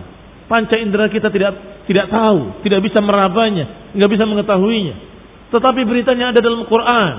Panca 0.48 0.80
indera 0.80 1.12
kita 1.12 1.28
tidak 1.28 1.84
tidak 1.84 2.08
tahu, 2.08 2.64
tidak 2.64 2.80
bisa 2.80 3.04
merabanya, 3.04 3.92
nggak 3.92 4.10
bisa 4.16 4.24
mengetahuinya. 4.24 4.96
Tetapi 5.52 5.80
beritanya 5.84 6.32
ada 6.32 6.40
dalam 6.40 6.64
Quran. 6.64 7.14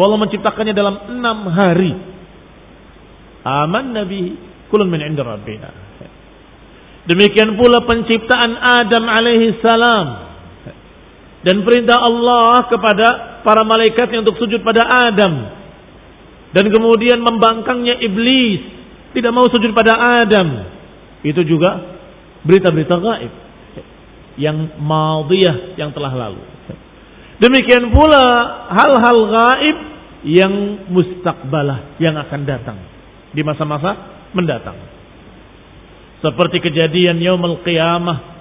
Walau 0.00 0.16
menciptakannya 0.16 0.72
dalam 0.72 0.96
enam 1.12 1.38
hari. 1.52 1.92
Aman 3.44 3.92
Nabi 3.92 4.32
kulun 4.72 4.88
min 4.88 5.00
inda 5.04 5.20
rabbina. 5.20 5.68
Demikian 7.04 7.56
pula 7.60 7.84
penciptaan 7.84 8.52
Adam 8.56 9.04
alaihi 9.12 9.60
salam. 9.60 10.06
Dan 11.44 11.62
perintah 11.62 12.00
Allah 12.00 12.64
kepada 12.66 13.06
para 13.44 13.62
malaikatnya 13.62 14.24
untuk 14.24 14.40
sujud 14.40 14.64
pada 14.64 14.82
Adam. 15.12 15.55
Dan 16.56 16.72
kemudian 16.72 17.20
membangkangnya 17.20 18.00
iblis. 18.00 18.64
Tidak 19.12 19.28
mau 19.28 19.44
sujud 19.52 19.76
pada 19.76 20.24
Adam. 20.24 20.72
Itu 21.20 21.44
juga 21.44 22.00
berita-berita 22.48 22.96
gaib. 22.96 23.32
Yang 24.40 24.56
madiyah 24.80 25.76
yang 25.76 25.92
telah 25.92 26.12
lalu. 26.16 26.40
Demikian 27.44 27.92
pula 27.92 28.24
hal-hal 28.72 29.18
gaib 29.28 29.76
yang 30.24 30.54
mustakbalah 30.88 32.00
yang 32.00 32.16
akan 32.16 32.40
datang. 32.48 32.80
Di 33.36 33.44
masa-masa 33.44 34.24
mendatang. 34.32 34.80
Seperti 36.24 36.64
kejadian 36.64 37.20
yaumul 37.20 37.60
qiyamah 37.60 38.36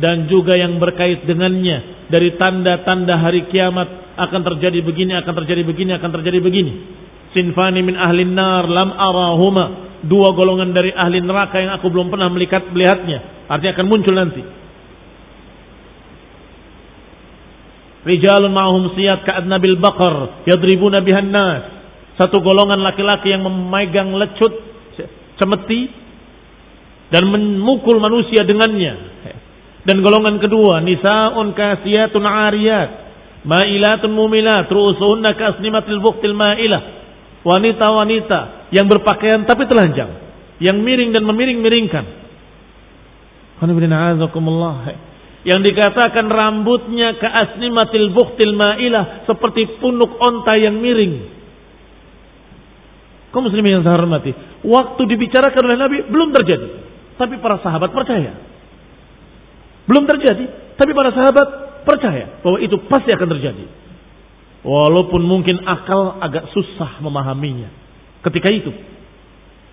dan 0.00 0.32
juga 0.32 0.56
yang 0.56 0.80
berkait 0.80 1.28
dengannya 1.28 2.08
dari 2.08 2.40
tanda-tanda 2.40 3.20
hari 3.20 3.52
kiamat 3.52 4.16
akan 4.16 4.40
terjadi 4.48 4.80
begini, 4.80 5.12
akan 5.20 5.34
terjadi 5.44 5.62
begini, 5.64 5.90
akan 6.00 6.10
terjadi 6.16 6.38
begini. 6.40 6.72
Sinfani 7.30 7.80
min 7.86 7.94
ahli 7.94 8.26
nar 8.26 8.66
lam 8.66 8.90
arahuma. 8.90 9.66
Dua 10.00 10.32
golongan 10.32 10.72
dari 10.72 10.90
ahli 10.96 11.20
neraka 11.20 11.60
yang 11.60 11.76
aku 11.76 11.92
belum 11.92 12.08
pernah 12.08 12.32
melihat 12.32 12.72
melihatnya. 12.72 13.46
Artinya 13.46 13.72
akan 13.76 13.86
muncul 13.86 14.14
nanti. 14.16 14.42
Rijalun 18.00 18.48
ma'hum 18.48 18.96
siyat 18.96 19.28
ka'adnabil 19.28 19.76
baqar 19.76 20.46
yadribuna 20.48 21.04
bihan 21.04 21.28
nas. 21.28 21.68
Satu 22.16 22.40
golongan 22.40 22.80
laki-laki 22.80 23.28
yang 23.28 23.44
memegang 23.44 24.16
lecut 24.16 24.52
cemeti 25.36 25.92
dan 27.12 27.28
memukul 27.28 28.00
manusia 28.00 28.44
dengannya. 28.44 29.10
Dan 29.80 30.04
golongan 30.04 30.36
kedua, 30.36 30.84
nisaun 30.84 31.56
kasiyatun 31.56 32.24
ariyat, 32.24 32.90
ma'ilatun 33.48 34.12
mumilat, 34.12 34.68
ru'usuhunna 34.68 35.32
kasnimatil 35.36 36.04
buktil 36.04 36.36
ma'ilah. 36.36 36.99
Wanita-wanita 37.40 38.70
yang 38.76 38.84
berpakaian 38.84 39.48
tapi 39.48 39.64
telanjang, 39.64 40.10
yang 40.60 40.76
miring 40.80 41.16
dan 41.16 41.24
memiring-miringkan. 41.24 42.04
Yang 45.40 45.60
dikatakan 45.72 46.28
rambutnya 46.28 47.16
kaasnimatil 47.16 48.12
buktil 48.12 48.52
ma'ilah 48.52 49.24
seperti 49.24 49.80
punuk 49.80 50.20
onta 50.20 50.56
yang 50.60 50.76
miring. 50.76 51.40
Kau 53.32 53.40
muslimin 53.40 53.80
yang 53.80 53.84
saya 53.86 53.96
hormati. 53.96 54.36
Waktu 54.66 55.02
dibicarakan 55.06 55.62
oleh 55.64 55.78
Nabi 55.78 55.96
belum 56.12 56.28
terjadi. 56.34 56.68
Tapi 57.16 57.40
para 57.40 57.60
sahabat 57.62 57.92
percaya. 57.92 58.32
Belum 59.88 60.04
terjadi, 60.06 60.76
tapi 60.76 60.92
para 60.92 61.10
sahabat 61.10 61.48
percaya 61.82 62.40
bahwa 62.44 62.60
itu 62.60 62.76
pasti 62.86 63.10
akan 63.10 63.28
terjadi. 63.36 63.64
Walaupun 64.60 65.24
mungkin 65.24 65.64
akal 65.64 66.20
agak 66.20 66.52
susah 66.52 67.00
memahaminya. 67.00 67.72
Ketika 68.20 68.52
itu, 68.52 68.68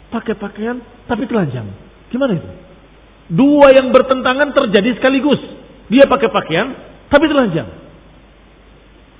pakai 0.07 0.39
pakaian 0.39 0.79
tapi 1.03 1.27
telanjang. 1.27 1.67
Gimana 2.07 2.39
itu? 2.39 2.49
Dua 3.27 3.75
yang 3.75 3.91
bertentangan 3.91 4.55
terjadi 4.55 4.95
sekaligus. 4.95 5.43
Dia 5.91 6.07
pakai 6.07 6.31
pakaian 6.31 6.67
tapi 7.11 7.27
telanjang. 7.27 7.67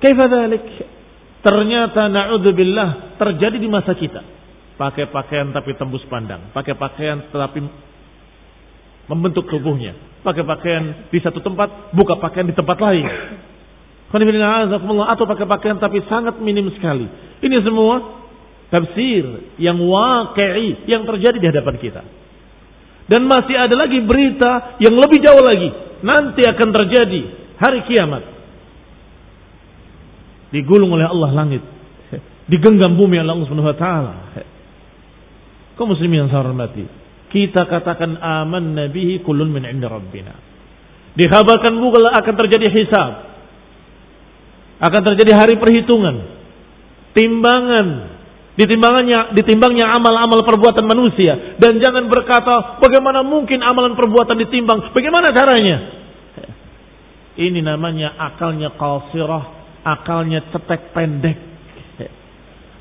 Kaifadalik? 0.00 0.64
Ternyata 1.44 2.08
na'udzubillah 2.08 3.20
terjadi 3.20 3.56
di 3.60 3.68
masa 3.68 3.92
kita. 3.92 4.24
Pakai 4.80 5.12
pakaian 5.12 5.52
tapi 5.52 5.76
tembus 5.76 6.02
pandang. 6.08 6.48
Pakai 6.56 6.72
pakaian 6.72 7.28
tapi 7.28 7.60
membentuk 9.08 9.44
tubuhnya. 9.52 9.92
Pakai 10.24 10.44
pakaian 10.44 11.08
di 11.12 11.18
satu 11.20 11.44
tempat, 11.44 11.92
buka 11.92 12.16
pakaian 12.16 12.48
di 12.48 12.56
tempat 12.56 12.78
lain. 12.80 13.06
Atau 14.08 15.24
pakai 15.28 15.44
pakaian 15.44 15.76
tapi 15.76 16.00
sangat 16.08 16.40
minim 16.40 16.72
sekali. 16.72 17.04
Ini 17.44 17.56
semua 17.60 18.24
tafsir 18.72 19.24
yang 19.60 19.76
waqi'i 19.76 20.88
yang 20.88 21.04
terjadi 21.04 21.36
di 21.36 21.46
hadapan 21.48 21.76
kita. 21.76 22.02
Dan 23.08 23.24
masih 23.24 23.56
ada 23.56 23.72
lagi 23.76 24.00
berita 24.04 24.80
yang 24.80 24.96
lebih 24.96 25.20
jauh 25.20 25.44
lagi. 25.44 25.68
Nanti 26.04 26.44
akan 26.44 26.68
terjadi 26.72 27.20
hari 27.56 27.80
kiamat. 27.88 28.22
Digulung 30.52 30.92
oleh 30.92 31.04
Allah 31.04 31.30
langit. 31.32 31.60
Digenggam 32.52 32.96
bumi 32.96 33.20
Allah 33.20 33.44
Subhanahu 33.44 33.76
taala. 33.76 34.12
Kau 35.76 35.84
muslimin 35.84 36.24
yang 36.24 36.30
saya 36.32 36.48
hormati. 36.48 36.84
kita 37.28 37.68
katakan 37.68 38.16
aman 38.16 38.72
nabihi 38.72 39.20
kulun 39.20 39.52
min 39.52 39.68
inda 39.68 39.92
rabbina. 39.92 40.32
Dikhabarkan 41.12 41.76
pula 41.76 42.16
akan 42.24 42.34
terjadi 42.40 42.66
hisab. 42.72 43.27
Akan 44.78 45.02
terjadi 45.02 45.34
hari 45.34 45.54
perhitungan. 45.58 46.38
Timbangan. 47.14 48.18
Ditimbangannya, 48.58 49.38
ditimbangnya 49.38 49.86
amal-amal 49.94 50.42
perbuatan 50.42 50.82
manusia. 50.82 51.54
Dan 51.62 51.78
jangan 51.78 52.10
berkata, 52.10 52.82
bagaimana 52.82 53.22
mungkin 53.22 53.62
amalan 53.62 53.94
perbuatan 53.94 54.34
ditimbang? 54.34 54.90
Bagaimana 54.90 55.30
caranya? 55.30 55.76
Ini 57.38 57.62
namanya 57.62 58.18
akalnya 58.18 58.74
qasirah, 58.74 59.44
akalnya 59.86 60.42
cetek 60.50 60.90
pendek. 60.90 61.38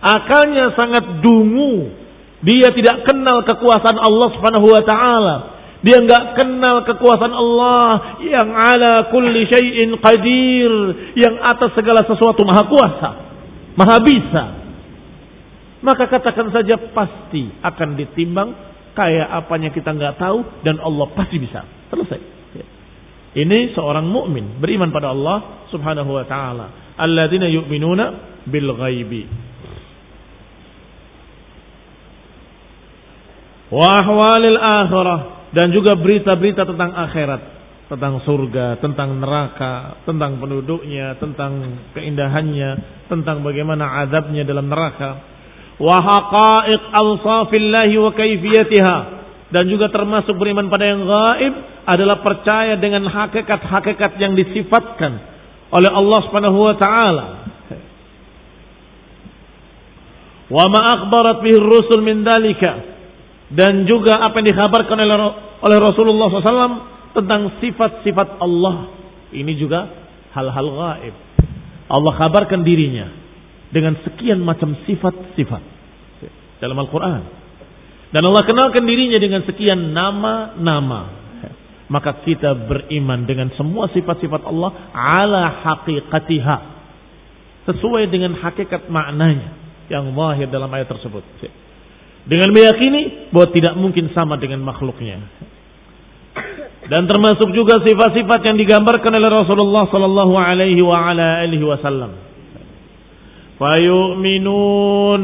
Akalnya 0.01 0.73
sangat 0.73 1.21
dungu. 1.21 1.93
Dia 2.41 2.69
tidak 2.73 3.05
kenal 3.05 3.45
kekuasaan 3.45 3.97
Allah 3.97 4.29
Subhanahu 4.33 4.67
wa 4.69 4.81
taala. 4.85 5.35
Dia 5.85 6.01
nggak 6.01 6.23
kenal 6.41 6.81
kekuasaan 6.89 7.35
Allah 7.37 8.17
yang 8.25 8.49
ala 8.49 9.13
kulli 9.13 9.45
syai'in 9.45 9.93
qadir, 10.01 10.73
yang 11.13 11.37
atas 11.45 11.77
segala 11.77 12.01
sesuatu 12.01 12.41
maha 12.41 12.65
kuasa, 12.65 13.09
maha 13.77 13.97
bisa. 14.01 14.43
Maka 15.85 16.09
katakan 16.09 16.49
saja 16.49 16.81
pasti 16.97 17.53
akan 17.61 17.89
ditimbang 17.93 18.49
kayak 18.97 19.29
apanya 19.29 19.69
kita 19.69 19.93
nggak 19.93 20.17
tahu 20.17 20.41
dan 20.65 20.81
Allah 20.81 21.13
pasti 21.13 21.37
bisa. 21.37 21.61
Selesai. 21.93 22.21
Ini 23.37 23.77
seorang 23.77 24.09
mukmin 24.09 24.57
beriman 24.57 24.89
pada 24.89 25.13
Allah 25.13 25.69
Subhanahu 25.69 26.09
wa 26.09 26.25
taala. 26.25 26.97
Alladzina 26.97 27.45
yu'minuna 27.45 28.05
bil 28.49 28.73
ghaibi. 28.73 29.29
Wa 33.69 34.01
ahwalil 34.01 34.57
akhirah 34.57 35.36
dan 35.55 35.71
juga 35.71 35.95
berita-berita 35.95 36.67
tentang 36.67 36.91
akhirat, 36.91 37.41
tentang 37.87 38.19
surga, 38.27 38.83
tentang 38.83 39.15
neraka, 39.23 40.03
tentang 40.03 40.43
penduduknya, 40.43 41.15
tentang 41.19 41.79
keindahannya, 41.95 42.69
tentang 43.07 43.39
bagaimana 43.43 44.03
azabnya 44.03 44.43
dalam 44.43 44.67
neraka. 44.67 45.23
Wa 45.77 45.97
haqa'iq 46.03 46.83
awsafillahi 46.91 47.95
wa 47.95 48.11
kaifiyatiha 48.11 48.97
dan 49.47 49.63
juga 49.71 49.87
termasuk 49.87 50.35
beriman 50.35 50.67
pada 50.67 50.83
yang 50.83 51.07
gaib 51.07 51.53
adalah 51.87 52.19
percaya 52.19 52.75
dengan 52.75 53.07
hakikat-hakikat 53.07 54.19
yang 54.19 54.35
disifatkan 54.35 55.23
oleh 55.71 55.91
Allah 55.91 56.19
Subhanahu 56.27 56.59
wa 56.59 56.75
taala. 56.75 57.27
Wa 60.47 60.65
ma 60.71 60.81
akhbarat 60.95 61.43
bihi 61.43 61.59
rusul 61.59 62.03
min 62.03 62.23
dalika 62.23 62.96
dan 63.47 63.87
juga 63.87 64.19
apa 64.19 64.43
yang 64.43 64.51
dikhabarkan 64.51 64.97
oleh 65.63 65.77
Rasulullah 65.79 66.27
SAW 66.27 66.83
tentang 67.15 67.55
sifat-sifat 67.63 68.43
Allah. 68.43 68.91
Ini 69.31 69.53
juga 69.55 69.87
hal-hal 70.35 70.67
gaib. 70.67 71.15
Allah 71.87 72.13
kabarkan 72.19 72.67
dirinya 72.67 73.07
dengan 73.71 73.95
sekian 74.03 74.43
macam 74.43 74.75
sifat-sifat 74.83 75.63
dalam 76.59 76.75
Al-Quran. 76.75 77.21
Dan 78.11 78.23
Allah 78.23 78.43
kenalkan 78.43 78.83
dirinya 78.83 79.19
dengan 79.19 79.43
sekian 79.47 79.95
nama-nama. 79.95 81.15
Maka 81.87 82.19
kita 82.27 82.51
beriman 82.67 83.23
dengan 83.23 83.47
semua 83.55 83.87
sifat-sifat 83.95 84.43
Allah 84.43 84.91
ala 84.91 85.43
haqiqatiha. 85.63 86.57
Sesuai 87.63 88.11
dengan 88.11 88.35
hakikat 88.35 88.91
maknanya 88.91 89.55
yang 89.87 90.11
zahir 90.11 90.51
dalam 90.51 90.67
ayat 90.71 90.91
tersebut. 90.91 91.23
Dengan 92.27 92.51
meyakini 92.51 93.31
bahwa 93.31 93.47
tidak 93.55 93.73
mungkin 93.79 94.11
sama 94.11 94.35
dengan 94.35 94.59
makhluknya. 94.59 95.23
Dan 96.87 97.07
termasuk 97.07 97.51
juga 97.55 97.79
sifat-sifat 97.83 98.47
yang 98.47 98.59
digambarkan 98.59 99.11
oleh 99.15 99.31
Rasulullah 99.31 99.87
sallallahu 99.87 100.33
alaihi 100.35 100.79
wasallam. 101.63 102.15
Fayu'minun 103.59 105.23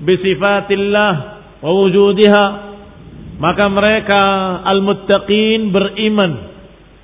bi 0.00 0.14
sifatillah 0.16 1.12
wa 1.60 1.70
wujudiha 1.76 2.44
maka 3.40 3.64
mereka 3.72 4.20
al-muttaqin 4.64 5.72
beriman 5.72 6.32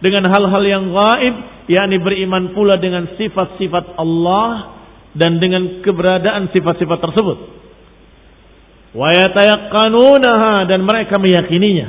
dengan 0.05 0.29
hal-hal 0.29 0.64
yang 0.64 0.85
gaib 0.92 1.35
yakni 1.72 1.96
beriman 2.01 2.53
pula 2.53 2.77
dengan 2.77 3.16
sifat-sifat 3.16 3.96
Allah 3.96 4.77
dan 5.16 5.40
dengan 5.40 5.81
keberadaan 5.81 6.53
sifat-sifat 6.53 6.99
tersebut 7.01 7.55
wa 8.96 9.09
yatayaqqanunaha 9.12 10.64
dan 10.64 10.80
mereka 10.82 11.20
meyakininya 11.20 11.88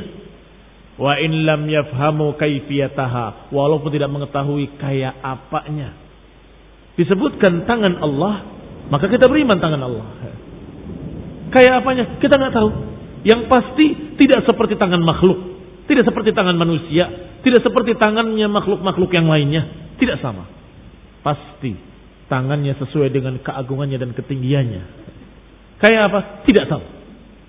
wa 1.00 1.16
in 1.24 1.48
lam 1.48 1.64
yafhamu 1.72 2.36
kaifiyataha 2.36 3.50
walaupun 3.56 3.90
tidak 3.96 4.12
mengetahui 4.12 4.76
kayak 4.76 5.16
apanya 5.24 5.96
disebutkan 7.00 7.64
tangan 7.64 7.96
Allah 8.04 8.44
maka 8.92 9.08
kita 9.08 9.32
beriman 9.32 9.56
tangan 9.56 9.80
Allah 9.80 10.08
Kayak 11.52 11.84
apanya? 11.84 12.04
Kita 12.20 12.36
nggak 12.36 12.54
tahu. 12.54 12.70
Yang 13.24 13.42
pasti 13.52 13.86
tidak 14.20 14.48
seperti 14.48 14.76
tangan 14.80 15.02
makhluk, 15.04 15.40
tidak 15.88 16.08
seperti 16.08 16.32
tangan 16.32 16.56
manusia, 16.56 17.08
tidak 17.44 17.64
seperti 17.64 17.96
tangannya 18.00 18.48
makhluk-makhluk 18.48 19.12
yang 19.16 19.28
lainnya, 19.28 19.94
tidak 20.00 20.20
sama. 20.24 20.48
Pasti 21.24 21.76
tangannya 22.32 22.76
sesuai 22.80 23.12
dengan 23.12 23.40
keagungannya 23.42 23.98
dan 24.00 24.12
ketinggiannya. 24.16 24.84
Kayak 25.80 26.02
apa? 26.12 26.20
Tidak 26.48 26.66
tahu. 26.68 26.84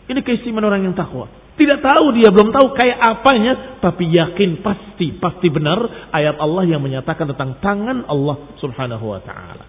Ini 0.09 0.21
keistimewaan 0.25 0.67
orang 0.69 0.83
yang 0.89 0.97
takwa. 0.97 1.29
Tidak 1.59 1.85
tahu 1.85 2.17
dia 2.17 2.33
belum 2.33 2.55
tahu 2.55 2.73
kayak 2.73 2.99
apanya, 3.03 3.53
tapi 3.85 4.09
yakin 4.09 4.65
pasti 4.65 5.21
pasti 5.21 5.53
benar 5.53 6.09
ayat 6.15 6.41
Allah 6.41 6.65
yang 6.65 6.81
menyatakan 6.81 7.29
tentang 7.35 7.61
tangan 7.61 8.09
Allah 8.09 8.37
Subhanahu 8.63 9.05
wa 9.05 9.21
taala. 9.21 9.67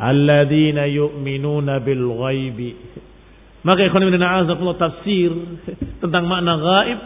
Alladzina 0.00 0.88
yu'minuna 0.88 1.78
bil 1.84 2.04
ghaibi 2.16 2.72
maka 3.60 3.84
ikhwan 3.84 4.08
ibn 4.08 4.16
a'azakullah 4.16 4.76
tafsir 4.80 5.30
tentang 6.00 6.24
makna 6.24 6.56
gaib 6.56 7.00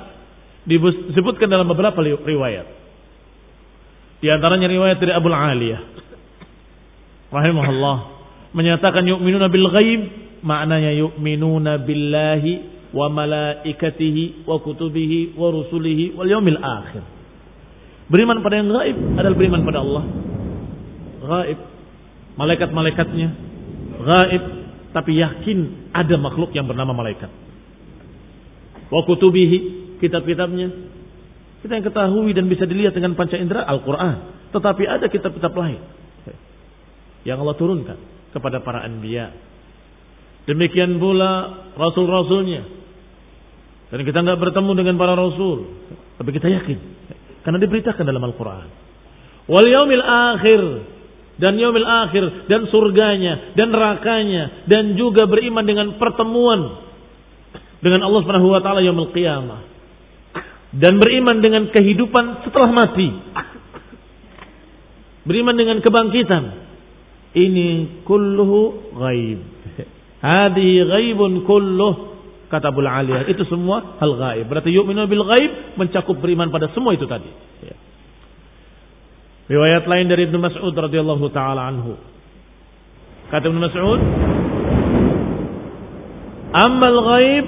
disebutkan 1.11 1.51
dalam 1.51 1.67
beberapa 1.67 1.99
riwayat. 2.03 2.67
Di 4.23 4.31
antaranya 4.31 4.71
riwayat 4.71 5.03
dari 5.03 5.13
Abu 5.13 5.29
Aliyah 5.35 5.83
rahimahullah 7.35 7.97
menyatakan 8.55 9.03
yu'minuna 9.03 9.51
bil 9.51 9.67
ghaib 9.67 10.01
maknanya 10.45 10.93
yu'minuna 10.93 11.81
billahi 11.81 12.53
wa 12.93 13.09
malaikatihi 13.09 14.45
wa 14.45 14.61
kutubihi 14.61 15.35
wa 15.35 15.49
rusulihi 15.51 16.15
wal 16.15 16.29
yaumil 16.29 16.61
akhir. 16.61 17.03
Beriman 18.13 18.45
pada 18.45 18.61
yang 18.61 18.69
gaib 18.69 18.97
adalah 19.17 19.37
beriman 19.37 19.63
pada 19.65 19.79
Allah. 19.81 20.05
Gaib. 21.25 21.59
Malaikat-malaikatnya. 22.37 23.29
Gaib 24.05 24.45
tapi 24.95 25.19
yakin 25.19 25.91
ada 25.91 26.15
makhluk 26.21 26.55
yang 26.55 26.71
bernama 26.71 26.95
malaikat. 26.95 27.33
Wa 28.93 29.03
kutubihi, 29.03 29.59
kitab-kitabnya. 29.99 30.71
Kita 31.65 31.81
yang 31.81 31.87
ketahui 31.89 32.31
dan 32.37 32.47
bisa 32.47 32.69
dilihat 32.69 32.93
dengan 32.93 33.17
panca 33.17 33.35
indera 33.41 33.65
Al-Quran. 33.65 34.47
Tetapi 34.53 34.83
ada 34.85 35.09
kitab-kitab 35.09 35.51
lain. 35.57 35.81
Yang 37.25 37.39
Allah 37.41 37.57
turunkan 37.57 37.99
kepada 38.31 38.61
para 38.61 38.85
anbiya. 38.85 39.33
Demikian 40.45 41.01
pula 41.01 41.65
rasul-rasulnya. 41.77 42.63
Dan 43.89 44.01
kita 44.05 44.21
nggak 44.21 44.41
bertemu 44.41 44.71
dengan 44.77 44.95
para 45.01 45.17
rasul. 45.17 45.73
Tapi 46.21 46.31
kita 46.37 46.53
yakin. 46.53 46.79
Karena 47.45 47.59
diberitakan 47.61 48.05
dalam 48.05 48.25
Al-Quran. 48.25 48.67
Wal 49.49 49.67
yaumil 49.69 50.05
akhir. 50.05 50.63
Dan 51.41 51.57
yaumil 51.57 51.89
akhir. 51.89 52.49
Dan 52.49 52.69
surganya. 52.69 53.57
Dan 53.57 53.73
nerakanya 53.73 54.69
dan 54.69 55.01
juga 55.01 55.25
beriman 55.25 55.65
dengan 55.65 55.97
pertemuan. 55.97 56.85
Dengan 57.81 58.05
Allah 58.05 58.21
Subhanahu 58.25 58.53
wa 58.53 58.61
taala 58.61 58.85
yaumil 58.85 59.13
qiyamah. 59.17 59.61
Dan 60.75 61.01
beriman 61.01 61.41
dengan 61.41 61.73
kehidupan 61.73 62.45
setelah 62.45 62.69
mati. 62.69 63.09
Beriman 65.25 65.57
dengan 65.57 65.81
kebangkitan. 65.81 66.45
Ini 67.35 68.03
kulluhu 68.05 68.93
ghaib 69.01 69.54
hadi 70.25 70.81
ghaibun 70.81 71.45
kulluh 71.45 72.17
kata 72.49 72.73
Abu 72.73 72.81
Aliyah 72.81 73.29
itu 73.29 73.45
semua 73.45 74.01
hal 74.01 74.17
gaib 74.17 74.49
berarti 74.49 74.73
yu'minu 74.73 75.05
bil 75.05 75.29
ghaib 75.29 75.77
mencakup 75.77 76.17
beriman 76.17 76.49
pada 76.49 76.73
semua 76.73 76.97
itu 76.97 77.05
tadi 77.05 77.29
ya. 77.61 77.77
Riwayat 79.45 79.85
lain 79.85 80.09
dari 80.09 80.25
Ibnu 80.25 80.41
Mas'ud 80.41 80.73
radhiyallahu 80.73 81.29
taala 81.29 81.69
anhu. 81.69 82.01
Kata 83.29 83.45
Ibnu 83.45 83.61
Mas'ud, 83.61 84.01
"Ammal 86.57 86.99
ghaib 87.13 87.47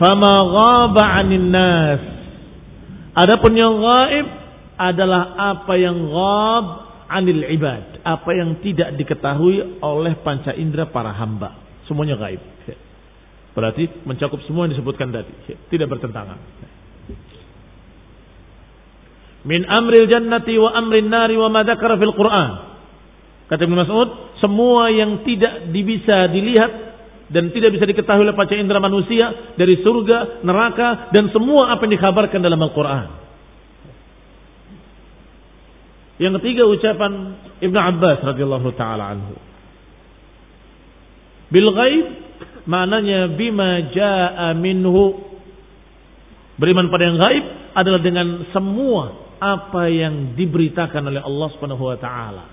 fama 0.00 0.34
ghaba 0.48 1.04
'anil 1.20 1.46
nas." 1.52 2.00
Adapun 3.12 3.52
yang 3.60 3.76
gaib 3.76 4.26
adalah 4.80 5.36
apa 5.36 5.74
yang 5.76 6.00
ghab 6.08 6.64
'anil 7.12 7.44
ibad, 7.44 7.84
apa 8.02 8.30
yang 8.34 8.58
tidak 8.64 8.96
diketahui 8.96 9.80
oleh 9.82 10.14
panca 10.20 10.52
indera 10.56 10.88
para 10.88 11.12
hamba. 11.14 11.56
Semuanya 11.86 12.16
gaib. 12.20 12.42
Berarti 13.50 14.06
mencakup 14.06 14.38
semua 14.46 14.66
yang 14.66 14.78
disebutkan 14.78 15.10
tadi. 15.10 15.32
Tidak 15.68 15.88
bertentangan. 15.90 16.38
Min 19.40 19.64
amril 19.64 20.06
jannati 20.06 20.54
wa 20.60 20.70
amrin 20.76 21.08
nari 21.08 21.34
wa 21.34 21.48
madakara 21.48 21.96
fil 21.96 22.14
Quran. 22.14 22.50
Kata 23.50 23.66
Ibn 23.66 23.76
Mas'ud, 23.82 24.08
semua 24.38 24.94
yang 24.94 25.26
tidak 25.26 25.74
bisa 25.74 26.30
dilihat 26.30 26.90
dan 27.30 27.50
tidak 27.50 27.74
bisa 27.74 27.86
diketahui 27.86 28.26
oleh 28.26 28.36
panca 28.38 28.54
indera 28.54 28.78
manusia 28.78 29.54
dari 29.58 29.82
surga, 29.82 30.46
neraka 30.46 31.10
dan 31.10 31.30
semua 31.34 31.74
apa 31.74 31.82
yang 31.86 31.98
dikabarkan 31.98 32.42
dalam 32.42 32.58
Al-Quran. 32.62 33.06
Yang 36.20 36.32
ketiga 36.44 36.68
ucapan 36.68 37.12
Ibn 37.64 37.76
Abbas 37.80 38.20
radhiyallahu 38.20 38.68
taala 38.76 39.16
anhu. 39.16 39.40
Bil 41.48 41.72
ghaib 41.72 42.06
maknanya 42.68 43.32
bima 43.32 43.88
jaa 43.88 44.52
minhu. 44.52 45.32
Beriman 46.60 46.92
pada 46.92 47.08
yang 47.08 47.16
gaib 47.16 47.44
adalah 47.72 48.00
dengan 48.04 48.44
semua 48.52 49.32
apa 49.40 49.88
yang 49.88 50.36
diberitakan 50.36 51.08
oleh 51.08 51.24
Allah 51.24 51.48
Subhanahu 51.56 51.88
wa 51.88 51.96
taala. 51.96 52.44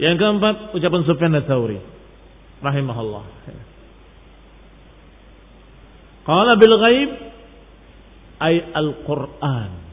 Yang 0.00 0.16
keempat 0.16 0.56
ucapan 0.72 1.00
Sufyan 1.04 1.36
ats-Tsauri 1.36 1.84
rahimahullah. 2.64 3.24
Qala 6.24 6.56
bil 6.56 6.76
ghaib 6.80 7.10
ay 8.40 8.54
al-Qur'an. 8.72 9.89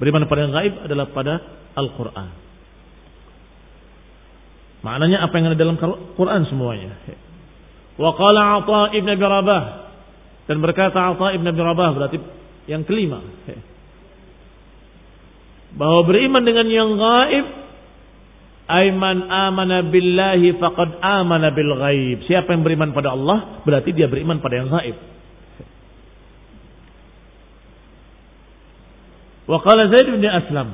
Beriman 0.00 0.28
pada 0.28 0.40
yang 0.44 0.54
gaib 0.54 0.74
adalah 0.84 1.06
pada 1.10 1.34
Al-Quran. 1.76 2.30
Maknanya 4.82 5.18
apa 5.22 5.34
yang 5.38 5.46
ada 5.52 5.58
dalam 5.58 5.76
Quran 6.18 6.42
semuanya. 6.50 6.98
Wa 7.96 8.10
qala 8.18 8.60
Atha 8.60 8.80
ibn 8.98 9.08
Abi 9.08 9.22
Rabah 9.22 9.64
dan 10.50 10.56
berkata 10.58 10.98
Atha 11.14 11.36
ibn 11.38 11.46
Abi 11.46 11.60
Rabah 11.62 11.90
berarti 11.94 12.18
yang 12.66 12.82
kelima. 12.82 13.22
Bahwa 15.72 16.04
beriman 16.04 16.42
dengan 16.42 16.66
yang 16.68 16.90
gaib 16.98 17.46
Aiman 18.72 19.26
amana 19.26 19.84
billahi 19.84 20.56
faqad 20.56 21.02
amana 21.02 21.50
bil 21.52 21.76
ghaib. 21.76 22.24
Siapa 22.24 22.54
yang 22.54 22.62
beriman 22.62 22.94
pada 22.94 23.12
Allah 23.12 23.60
berarti 23.66 23.92
dia 23.92 24.06
beriman 24.08 24.38
pada 24.38 24.54
yang 24.54 24.70
gaib. 24.70 24.96
Wa 29.52 29.60
qala 29.60 29.92
Zaid 29.92 30.08
bin 30.08 30.24
Aslam. 30.24 30.68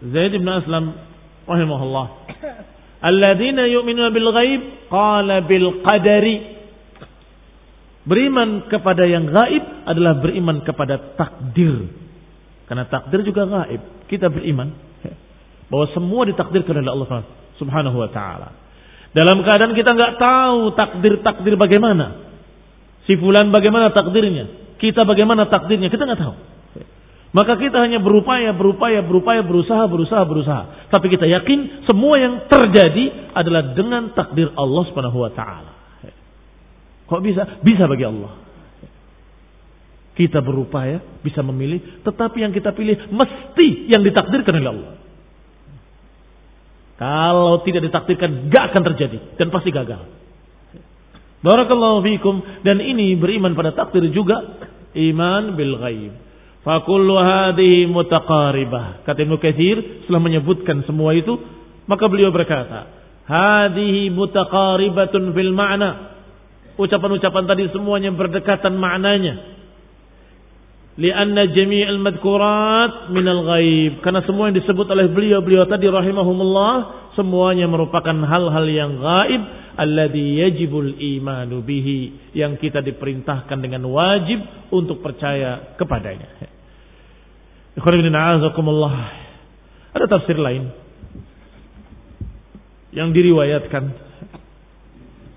Zaid 0.00 0.32
bin 0.32 0.48
Aslam 0.48 0.96
rahimahullah. 1.44 2.06
Alladzina 3.04 3.68
yu'minuna 3.68 4.08
bil 4.08 4.32
ghaib 4.32 4.88
qala 4.88 5.44
bil 5.44 5.84
qadari. 5.84 6.36
Beriman 8.08 8.72
kepada 8.72 9.04
yang 9.04 9.28
gaib 9.28 9.84
adalah 9.84 10.16
beriman 10.16 10.64
kepada 10.64 11.12
takdir. 11.12 11.92
Karena 12.64 12.88
takdir 12.88 13.20
juga 13.20 13.44
gaib. 13.44 14.08
Kita 14.08 14.32
beriman 14.32 14.72
bahwa 15.68 15.86
semua 15.92 16.24
ditakdirkan 16.24 16.80
oleh 16.80 16.88
Allah 16.88 17.24
Subhanahu 17.60 17.96
wa 18.00 18.08
taala. 18.08 18.56
Dalam 19.12 19.44
keadaan 19.44 19.76
kita 19.76 19.92
nggak 19.92 20.16
tahu 20.16 20.72
takdir-takdir 20.72 21.60
bagaimana. 21.60 22.32
Si 23.04 23.12
fulan 23.20 23.52
bagaimana 23.52 23.92
takdirnya? 23.92 24.76
Kita 24.80 25.04
bagaimana 25.04 25.52
takdirnya? 25.52 25.92
Kita 25.92 26.08
nggak 26.08 26.20
tahu. 26.20 26.51
Maka 27.32 27.56
kita 27.56 27.80
hanya 27.80 27.96
berupaya, 27.96 28.52
berupaya, 28.52 29.00
berupaya, 29.00 29.40
berusaha, 29.40 29.88
berusaha, 29.88 30.22
berusaha. 30.28 30.62
Tapi 30.92 31.06
kita 31.08 31.24
yakin 31.24 31.88
semua 31.88 32.20
yang 32.20 32.44
terjadi 32.44 33.32
adalah 33.32 33.72
dengan 33.72 34.12
takdir 34.12 34.52
Allah 34.52 34.82
Subhanahu 34.92 35.16
wa 35.16 35.32
taala. 35.32 35.72
Kok 37.08 37.20
bisa? 37.24 37.64
Bisa 37.64 37.88
bagi 37.88 38.04
Allah. 38.04 38.36
Kita 40.12 40.44
berupaya, 40.44 41.00
bisa 41.24 41.40
memilih, 41.40 42.04
tetapi 42.04 42.44
yang 42.44 42.52
kita 42.52 42.76
pilih 42.76 43.00
mesti 43.08 43.88
yang 43.88 44.04
ditakdirkan 44.04 44.52
oleh 44.60 44.68
Allah. 44.68 44.92
Kalau 47.00 47.64
tidak 47.64 47.88
ditakdirkan, 47.88 48.52
gak 48.52 48.76
akan 48.76 48.82
terjadi 48.92 49.18
dan 49.40 49.48
pasti 49.48 49.72
gagal. 49.72 50.04
Barakallahu 51.42 52.04
fiikum 52.06 52.44
dan 52.62 52.78
ini 52.78 53.18
beriman 53.18 53.56
pada 53.58 53.74
takdir 53.74 54.06
juga 54.12 54.62
iman 54.94 55.56
bil 55.56 55.80
ghaib. 55.80 56.12
Fakullu 56.62 57.18
hadhihi 57.18 57.90
mutaqaribah. 57.90 59.02
Kata 59.02 59.18
Ibnu 59.18 59.36
Katsir 59.42 60.06
setelah 60.06 60.22
menyebutkan 60.22 60.86
semua 60.86 61.10
itu, 61.10 61.34
maka 61.90 62.06
beliau 62.06 62.30
berkata, 62.30 62.86
hadhihi 63.26 64.14
mutaqaribatun 64.14 65.34
fil 65.34 65.50
ma'na. 65.50 65.90
Ucapan-ucapan 66.78 67.44
tadi 67.50 67.66
semuanya 67.74 68.14
berdekatan 68.14 68.78
maknanya. 68.78 69.58
Lianna 70.92 71.48
jami'al 71.50 71.98
madkurat 71.98 73.10
minal 73.10 73.42
ghaib. 73.48 74.04
Karena 74.04 74.22
semua 74.22 74.52
yang 74.52 74.56
disebut 74.60 74.86
oleh 74.86 75.10
beliau-beliau 75.10 75.66
tadi 75.66 75.88
rahimahumullah 75.88 76.74
semuanya 77.18 77.66
merupakan 77.66 78.12
hal-hal 78.12 78.66
yang 78.68 79.00
gaib 79.00 79.42
alladhi 79.76 80.44
yajibul 80.44 80.92
imanu 81.00 81.64
bihi 81.64 82.32
yang 82.36 82.60
kita 82.60 82.84
diperintahkan 82.84 83.56
dengan 83.56 83.88
wajib 83.88 84.44
untuk 84.68 85.00
percaya 85.00 85.76
kepadanya. 85.80 86.51
Ada 89.92 90.04
tafsir 90.08 90.36
lain 90.36 90.68
yang 92.92 93.12
diriwayatkan 93.16 93.84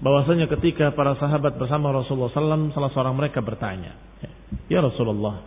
bahwasanya 0.04 0.52
ketika 0.52 0.92
para 0.92 1.16
sahabat 1.16 1.56
bersama 1.56 1.96
Rasulullah 1.96 2.32
SAW 2.36 2.76
salah 2.76 2.92
seorang 2.92 3.16
mereka 3.16 3.40
bertanya, 3.40 3.96
ya 4.68 4.84
Rasulullah, 4.84 5.40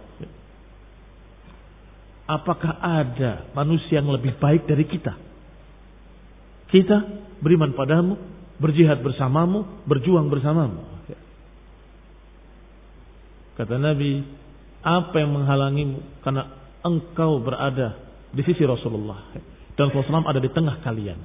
apakah 2.24 2.80
ada 2.80 3.52
manusia 3.52 4.00
yang 4.00 4.08
lebih 4.08 4.40
baik 4.40 4.64
dari 4.64 4.88
kita? 4.88 5.14
Kita 6.68 6.96
beriman 7.40 7.76
padamu, 7.76 8.16
berjihad 8.56 9.00
bersamamu, 9.04 9.84
berjuang 9.84 10.28
bersamamu. 10.28 10.84
Kata 13.56 13.74
Nabi, 13.74 14.22
apa 14.84 15.14
yang 15.18 15.34
menghalangimu? 15.34 16.22
Karena 16.22 16.57
engkau 16.84 17.42
berada 17.42 17.98
di 18.30 18.42
sisi 18.44 18.62
Rasulullah. 18.62 19.34
Dan 19.78 19.94
Rasulullah 19.94 20.34
ada 20.34 20.42
di 20.42 20.50
tengah 20.50 20.82
kalian. 20.82 21.18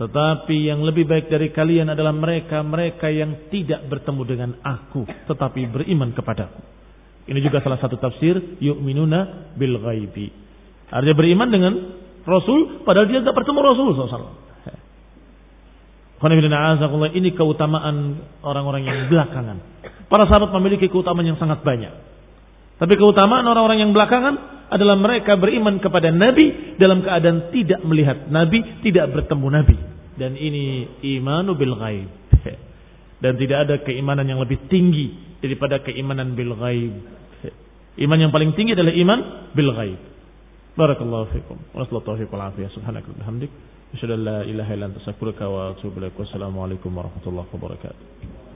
Tetapi 0.00 0.56
yang 0.64 0.80
lebih 0.80 1.04
baik 1.04 1.28
dari 1.28 1.52
kalian 1.52 1.92
adalah 1.92 2.16
mereka-mereka 2.16 3.12
yang 3.12 3.52
tidak 3.52 3.84
bertemu 3.84 4.22
dengan 4.24 4.50
aku. 4.64 5.04
Tetapi 5.04 5.60
beriman 5.68 6.16
kepadaku. 6.16 6.62
Ini 7.28 7.38
juga 7.44 7.60
salah 7.60 7.76
satu 7.76 8.00
tafsir. 8.00 8.58
Yu'minuna 8.64 9.52
bil 9.60 9.76
ghaibi. 9.76 10.32
Artinya 10.88 11.16
beriman 11.18 11.48
dengan 11.52 11.72
Rasul. 12.24 12.80
Padahal 12.80 13.12
dia 13.12 13.20
tidak 13.20 13.36
bertemu 13.36 13.60
Rasul 13.60 13.86
SAW. 13.92 14.40
Ini 16.20 17.30
keutamaan 17.32 17.96
orang-orang 18.40 18.88
yang 18.88 18.98
belakangan. 19.12 19.56
Para 20.08 20.24
sahabat 20.28 20.52
memiliki 20.56 20.88
keutamaan 20.88 21.28
yang 21.28 21.36
sangat 21.36 21.60
banyak. 21.60 21.92
Tapi 22.80 22.96
keutamaan 22.96 23.44
orang-orang 23.44 23.84
yang 23.84 23.92
belakangan 23.92 24.59
adalah 24.70 24.94
mereka 24.94 25.34
beriman 25.34 25.82
kepada 25.82 26.14
Nabi 26.14 26.78
dalam 26.78 27.02
keadaan 27.02 27.50
tidak 27.50 27.82
melihat 27.82 28.30
Nabi, 28.30 28.80
tidak 28.86 29.10
bertemu 29.10 29.46
Nabi. 29.50 29.76
Dan 30.14 30.38
ini 30.38 30.86
imanu 31.02 31.58
bil 31.58 31.74
ghaib. 31.74 32.08
Dan 33.22 33.34
tidak 33.36 33.58
ada 33.66 33.74
keimanan 33.82 34.24
yang 34.30 34.38
lebih 34.38 34.70
tinggi 34.70 35.38
daripada 35.42 35.82
keimanan 35.82 36.38
bil 36.38 36.54
ghaib. 36.54 36.94
Iman 38.04 38.18
yang 38.22 38.30
paling 38.30 38.54
tinggi 38.54 38.78
adalah 38.78 38.94
iman 38.94 39.20
bil 39.52 39.74
ghaib. 39.74 40.00
Barakallahu 40.78 41.34
fikum. 41.34 41.58
Wa 41.74 41.82
warahmatullahi 46.94 47.50
wabarakatuh. 47.50 48.49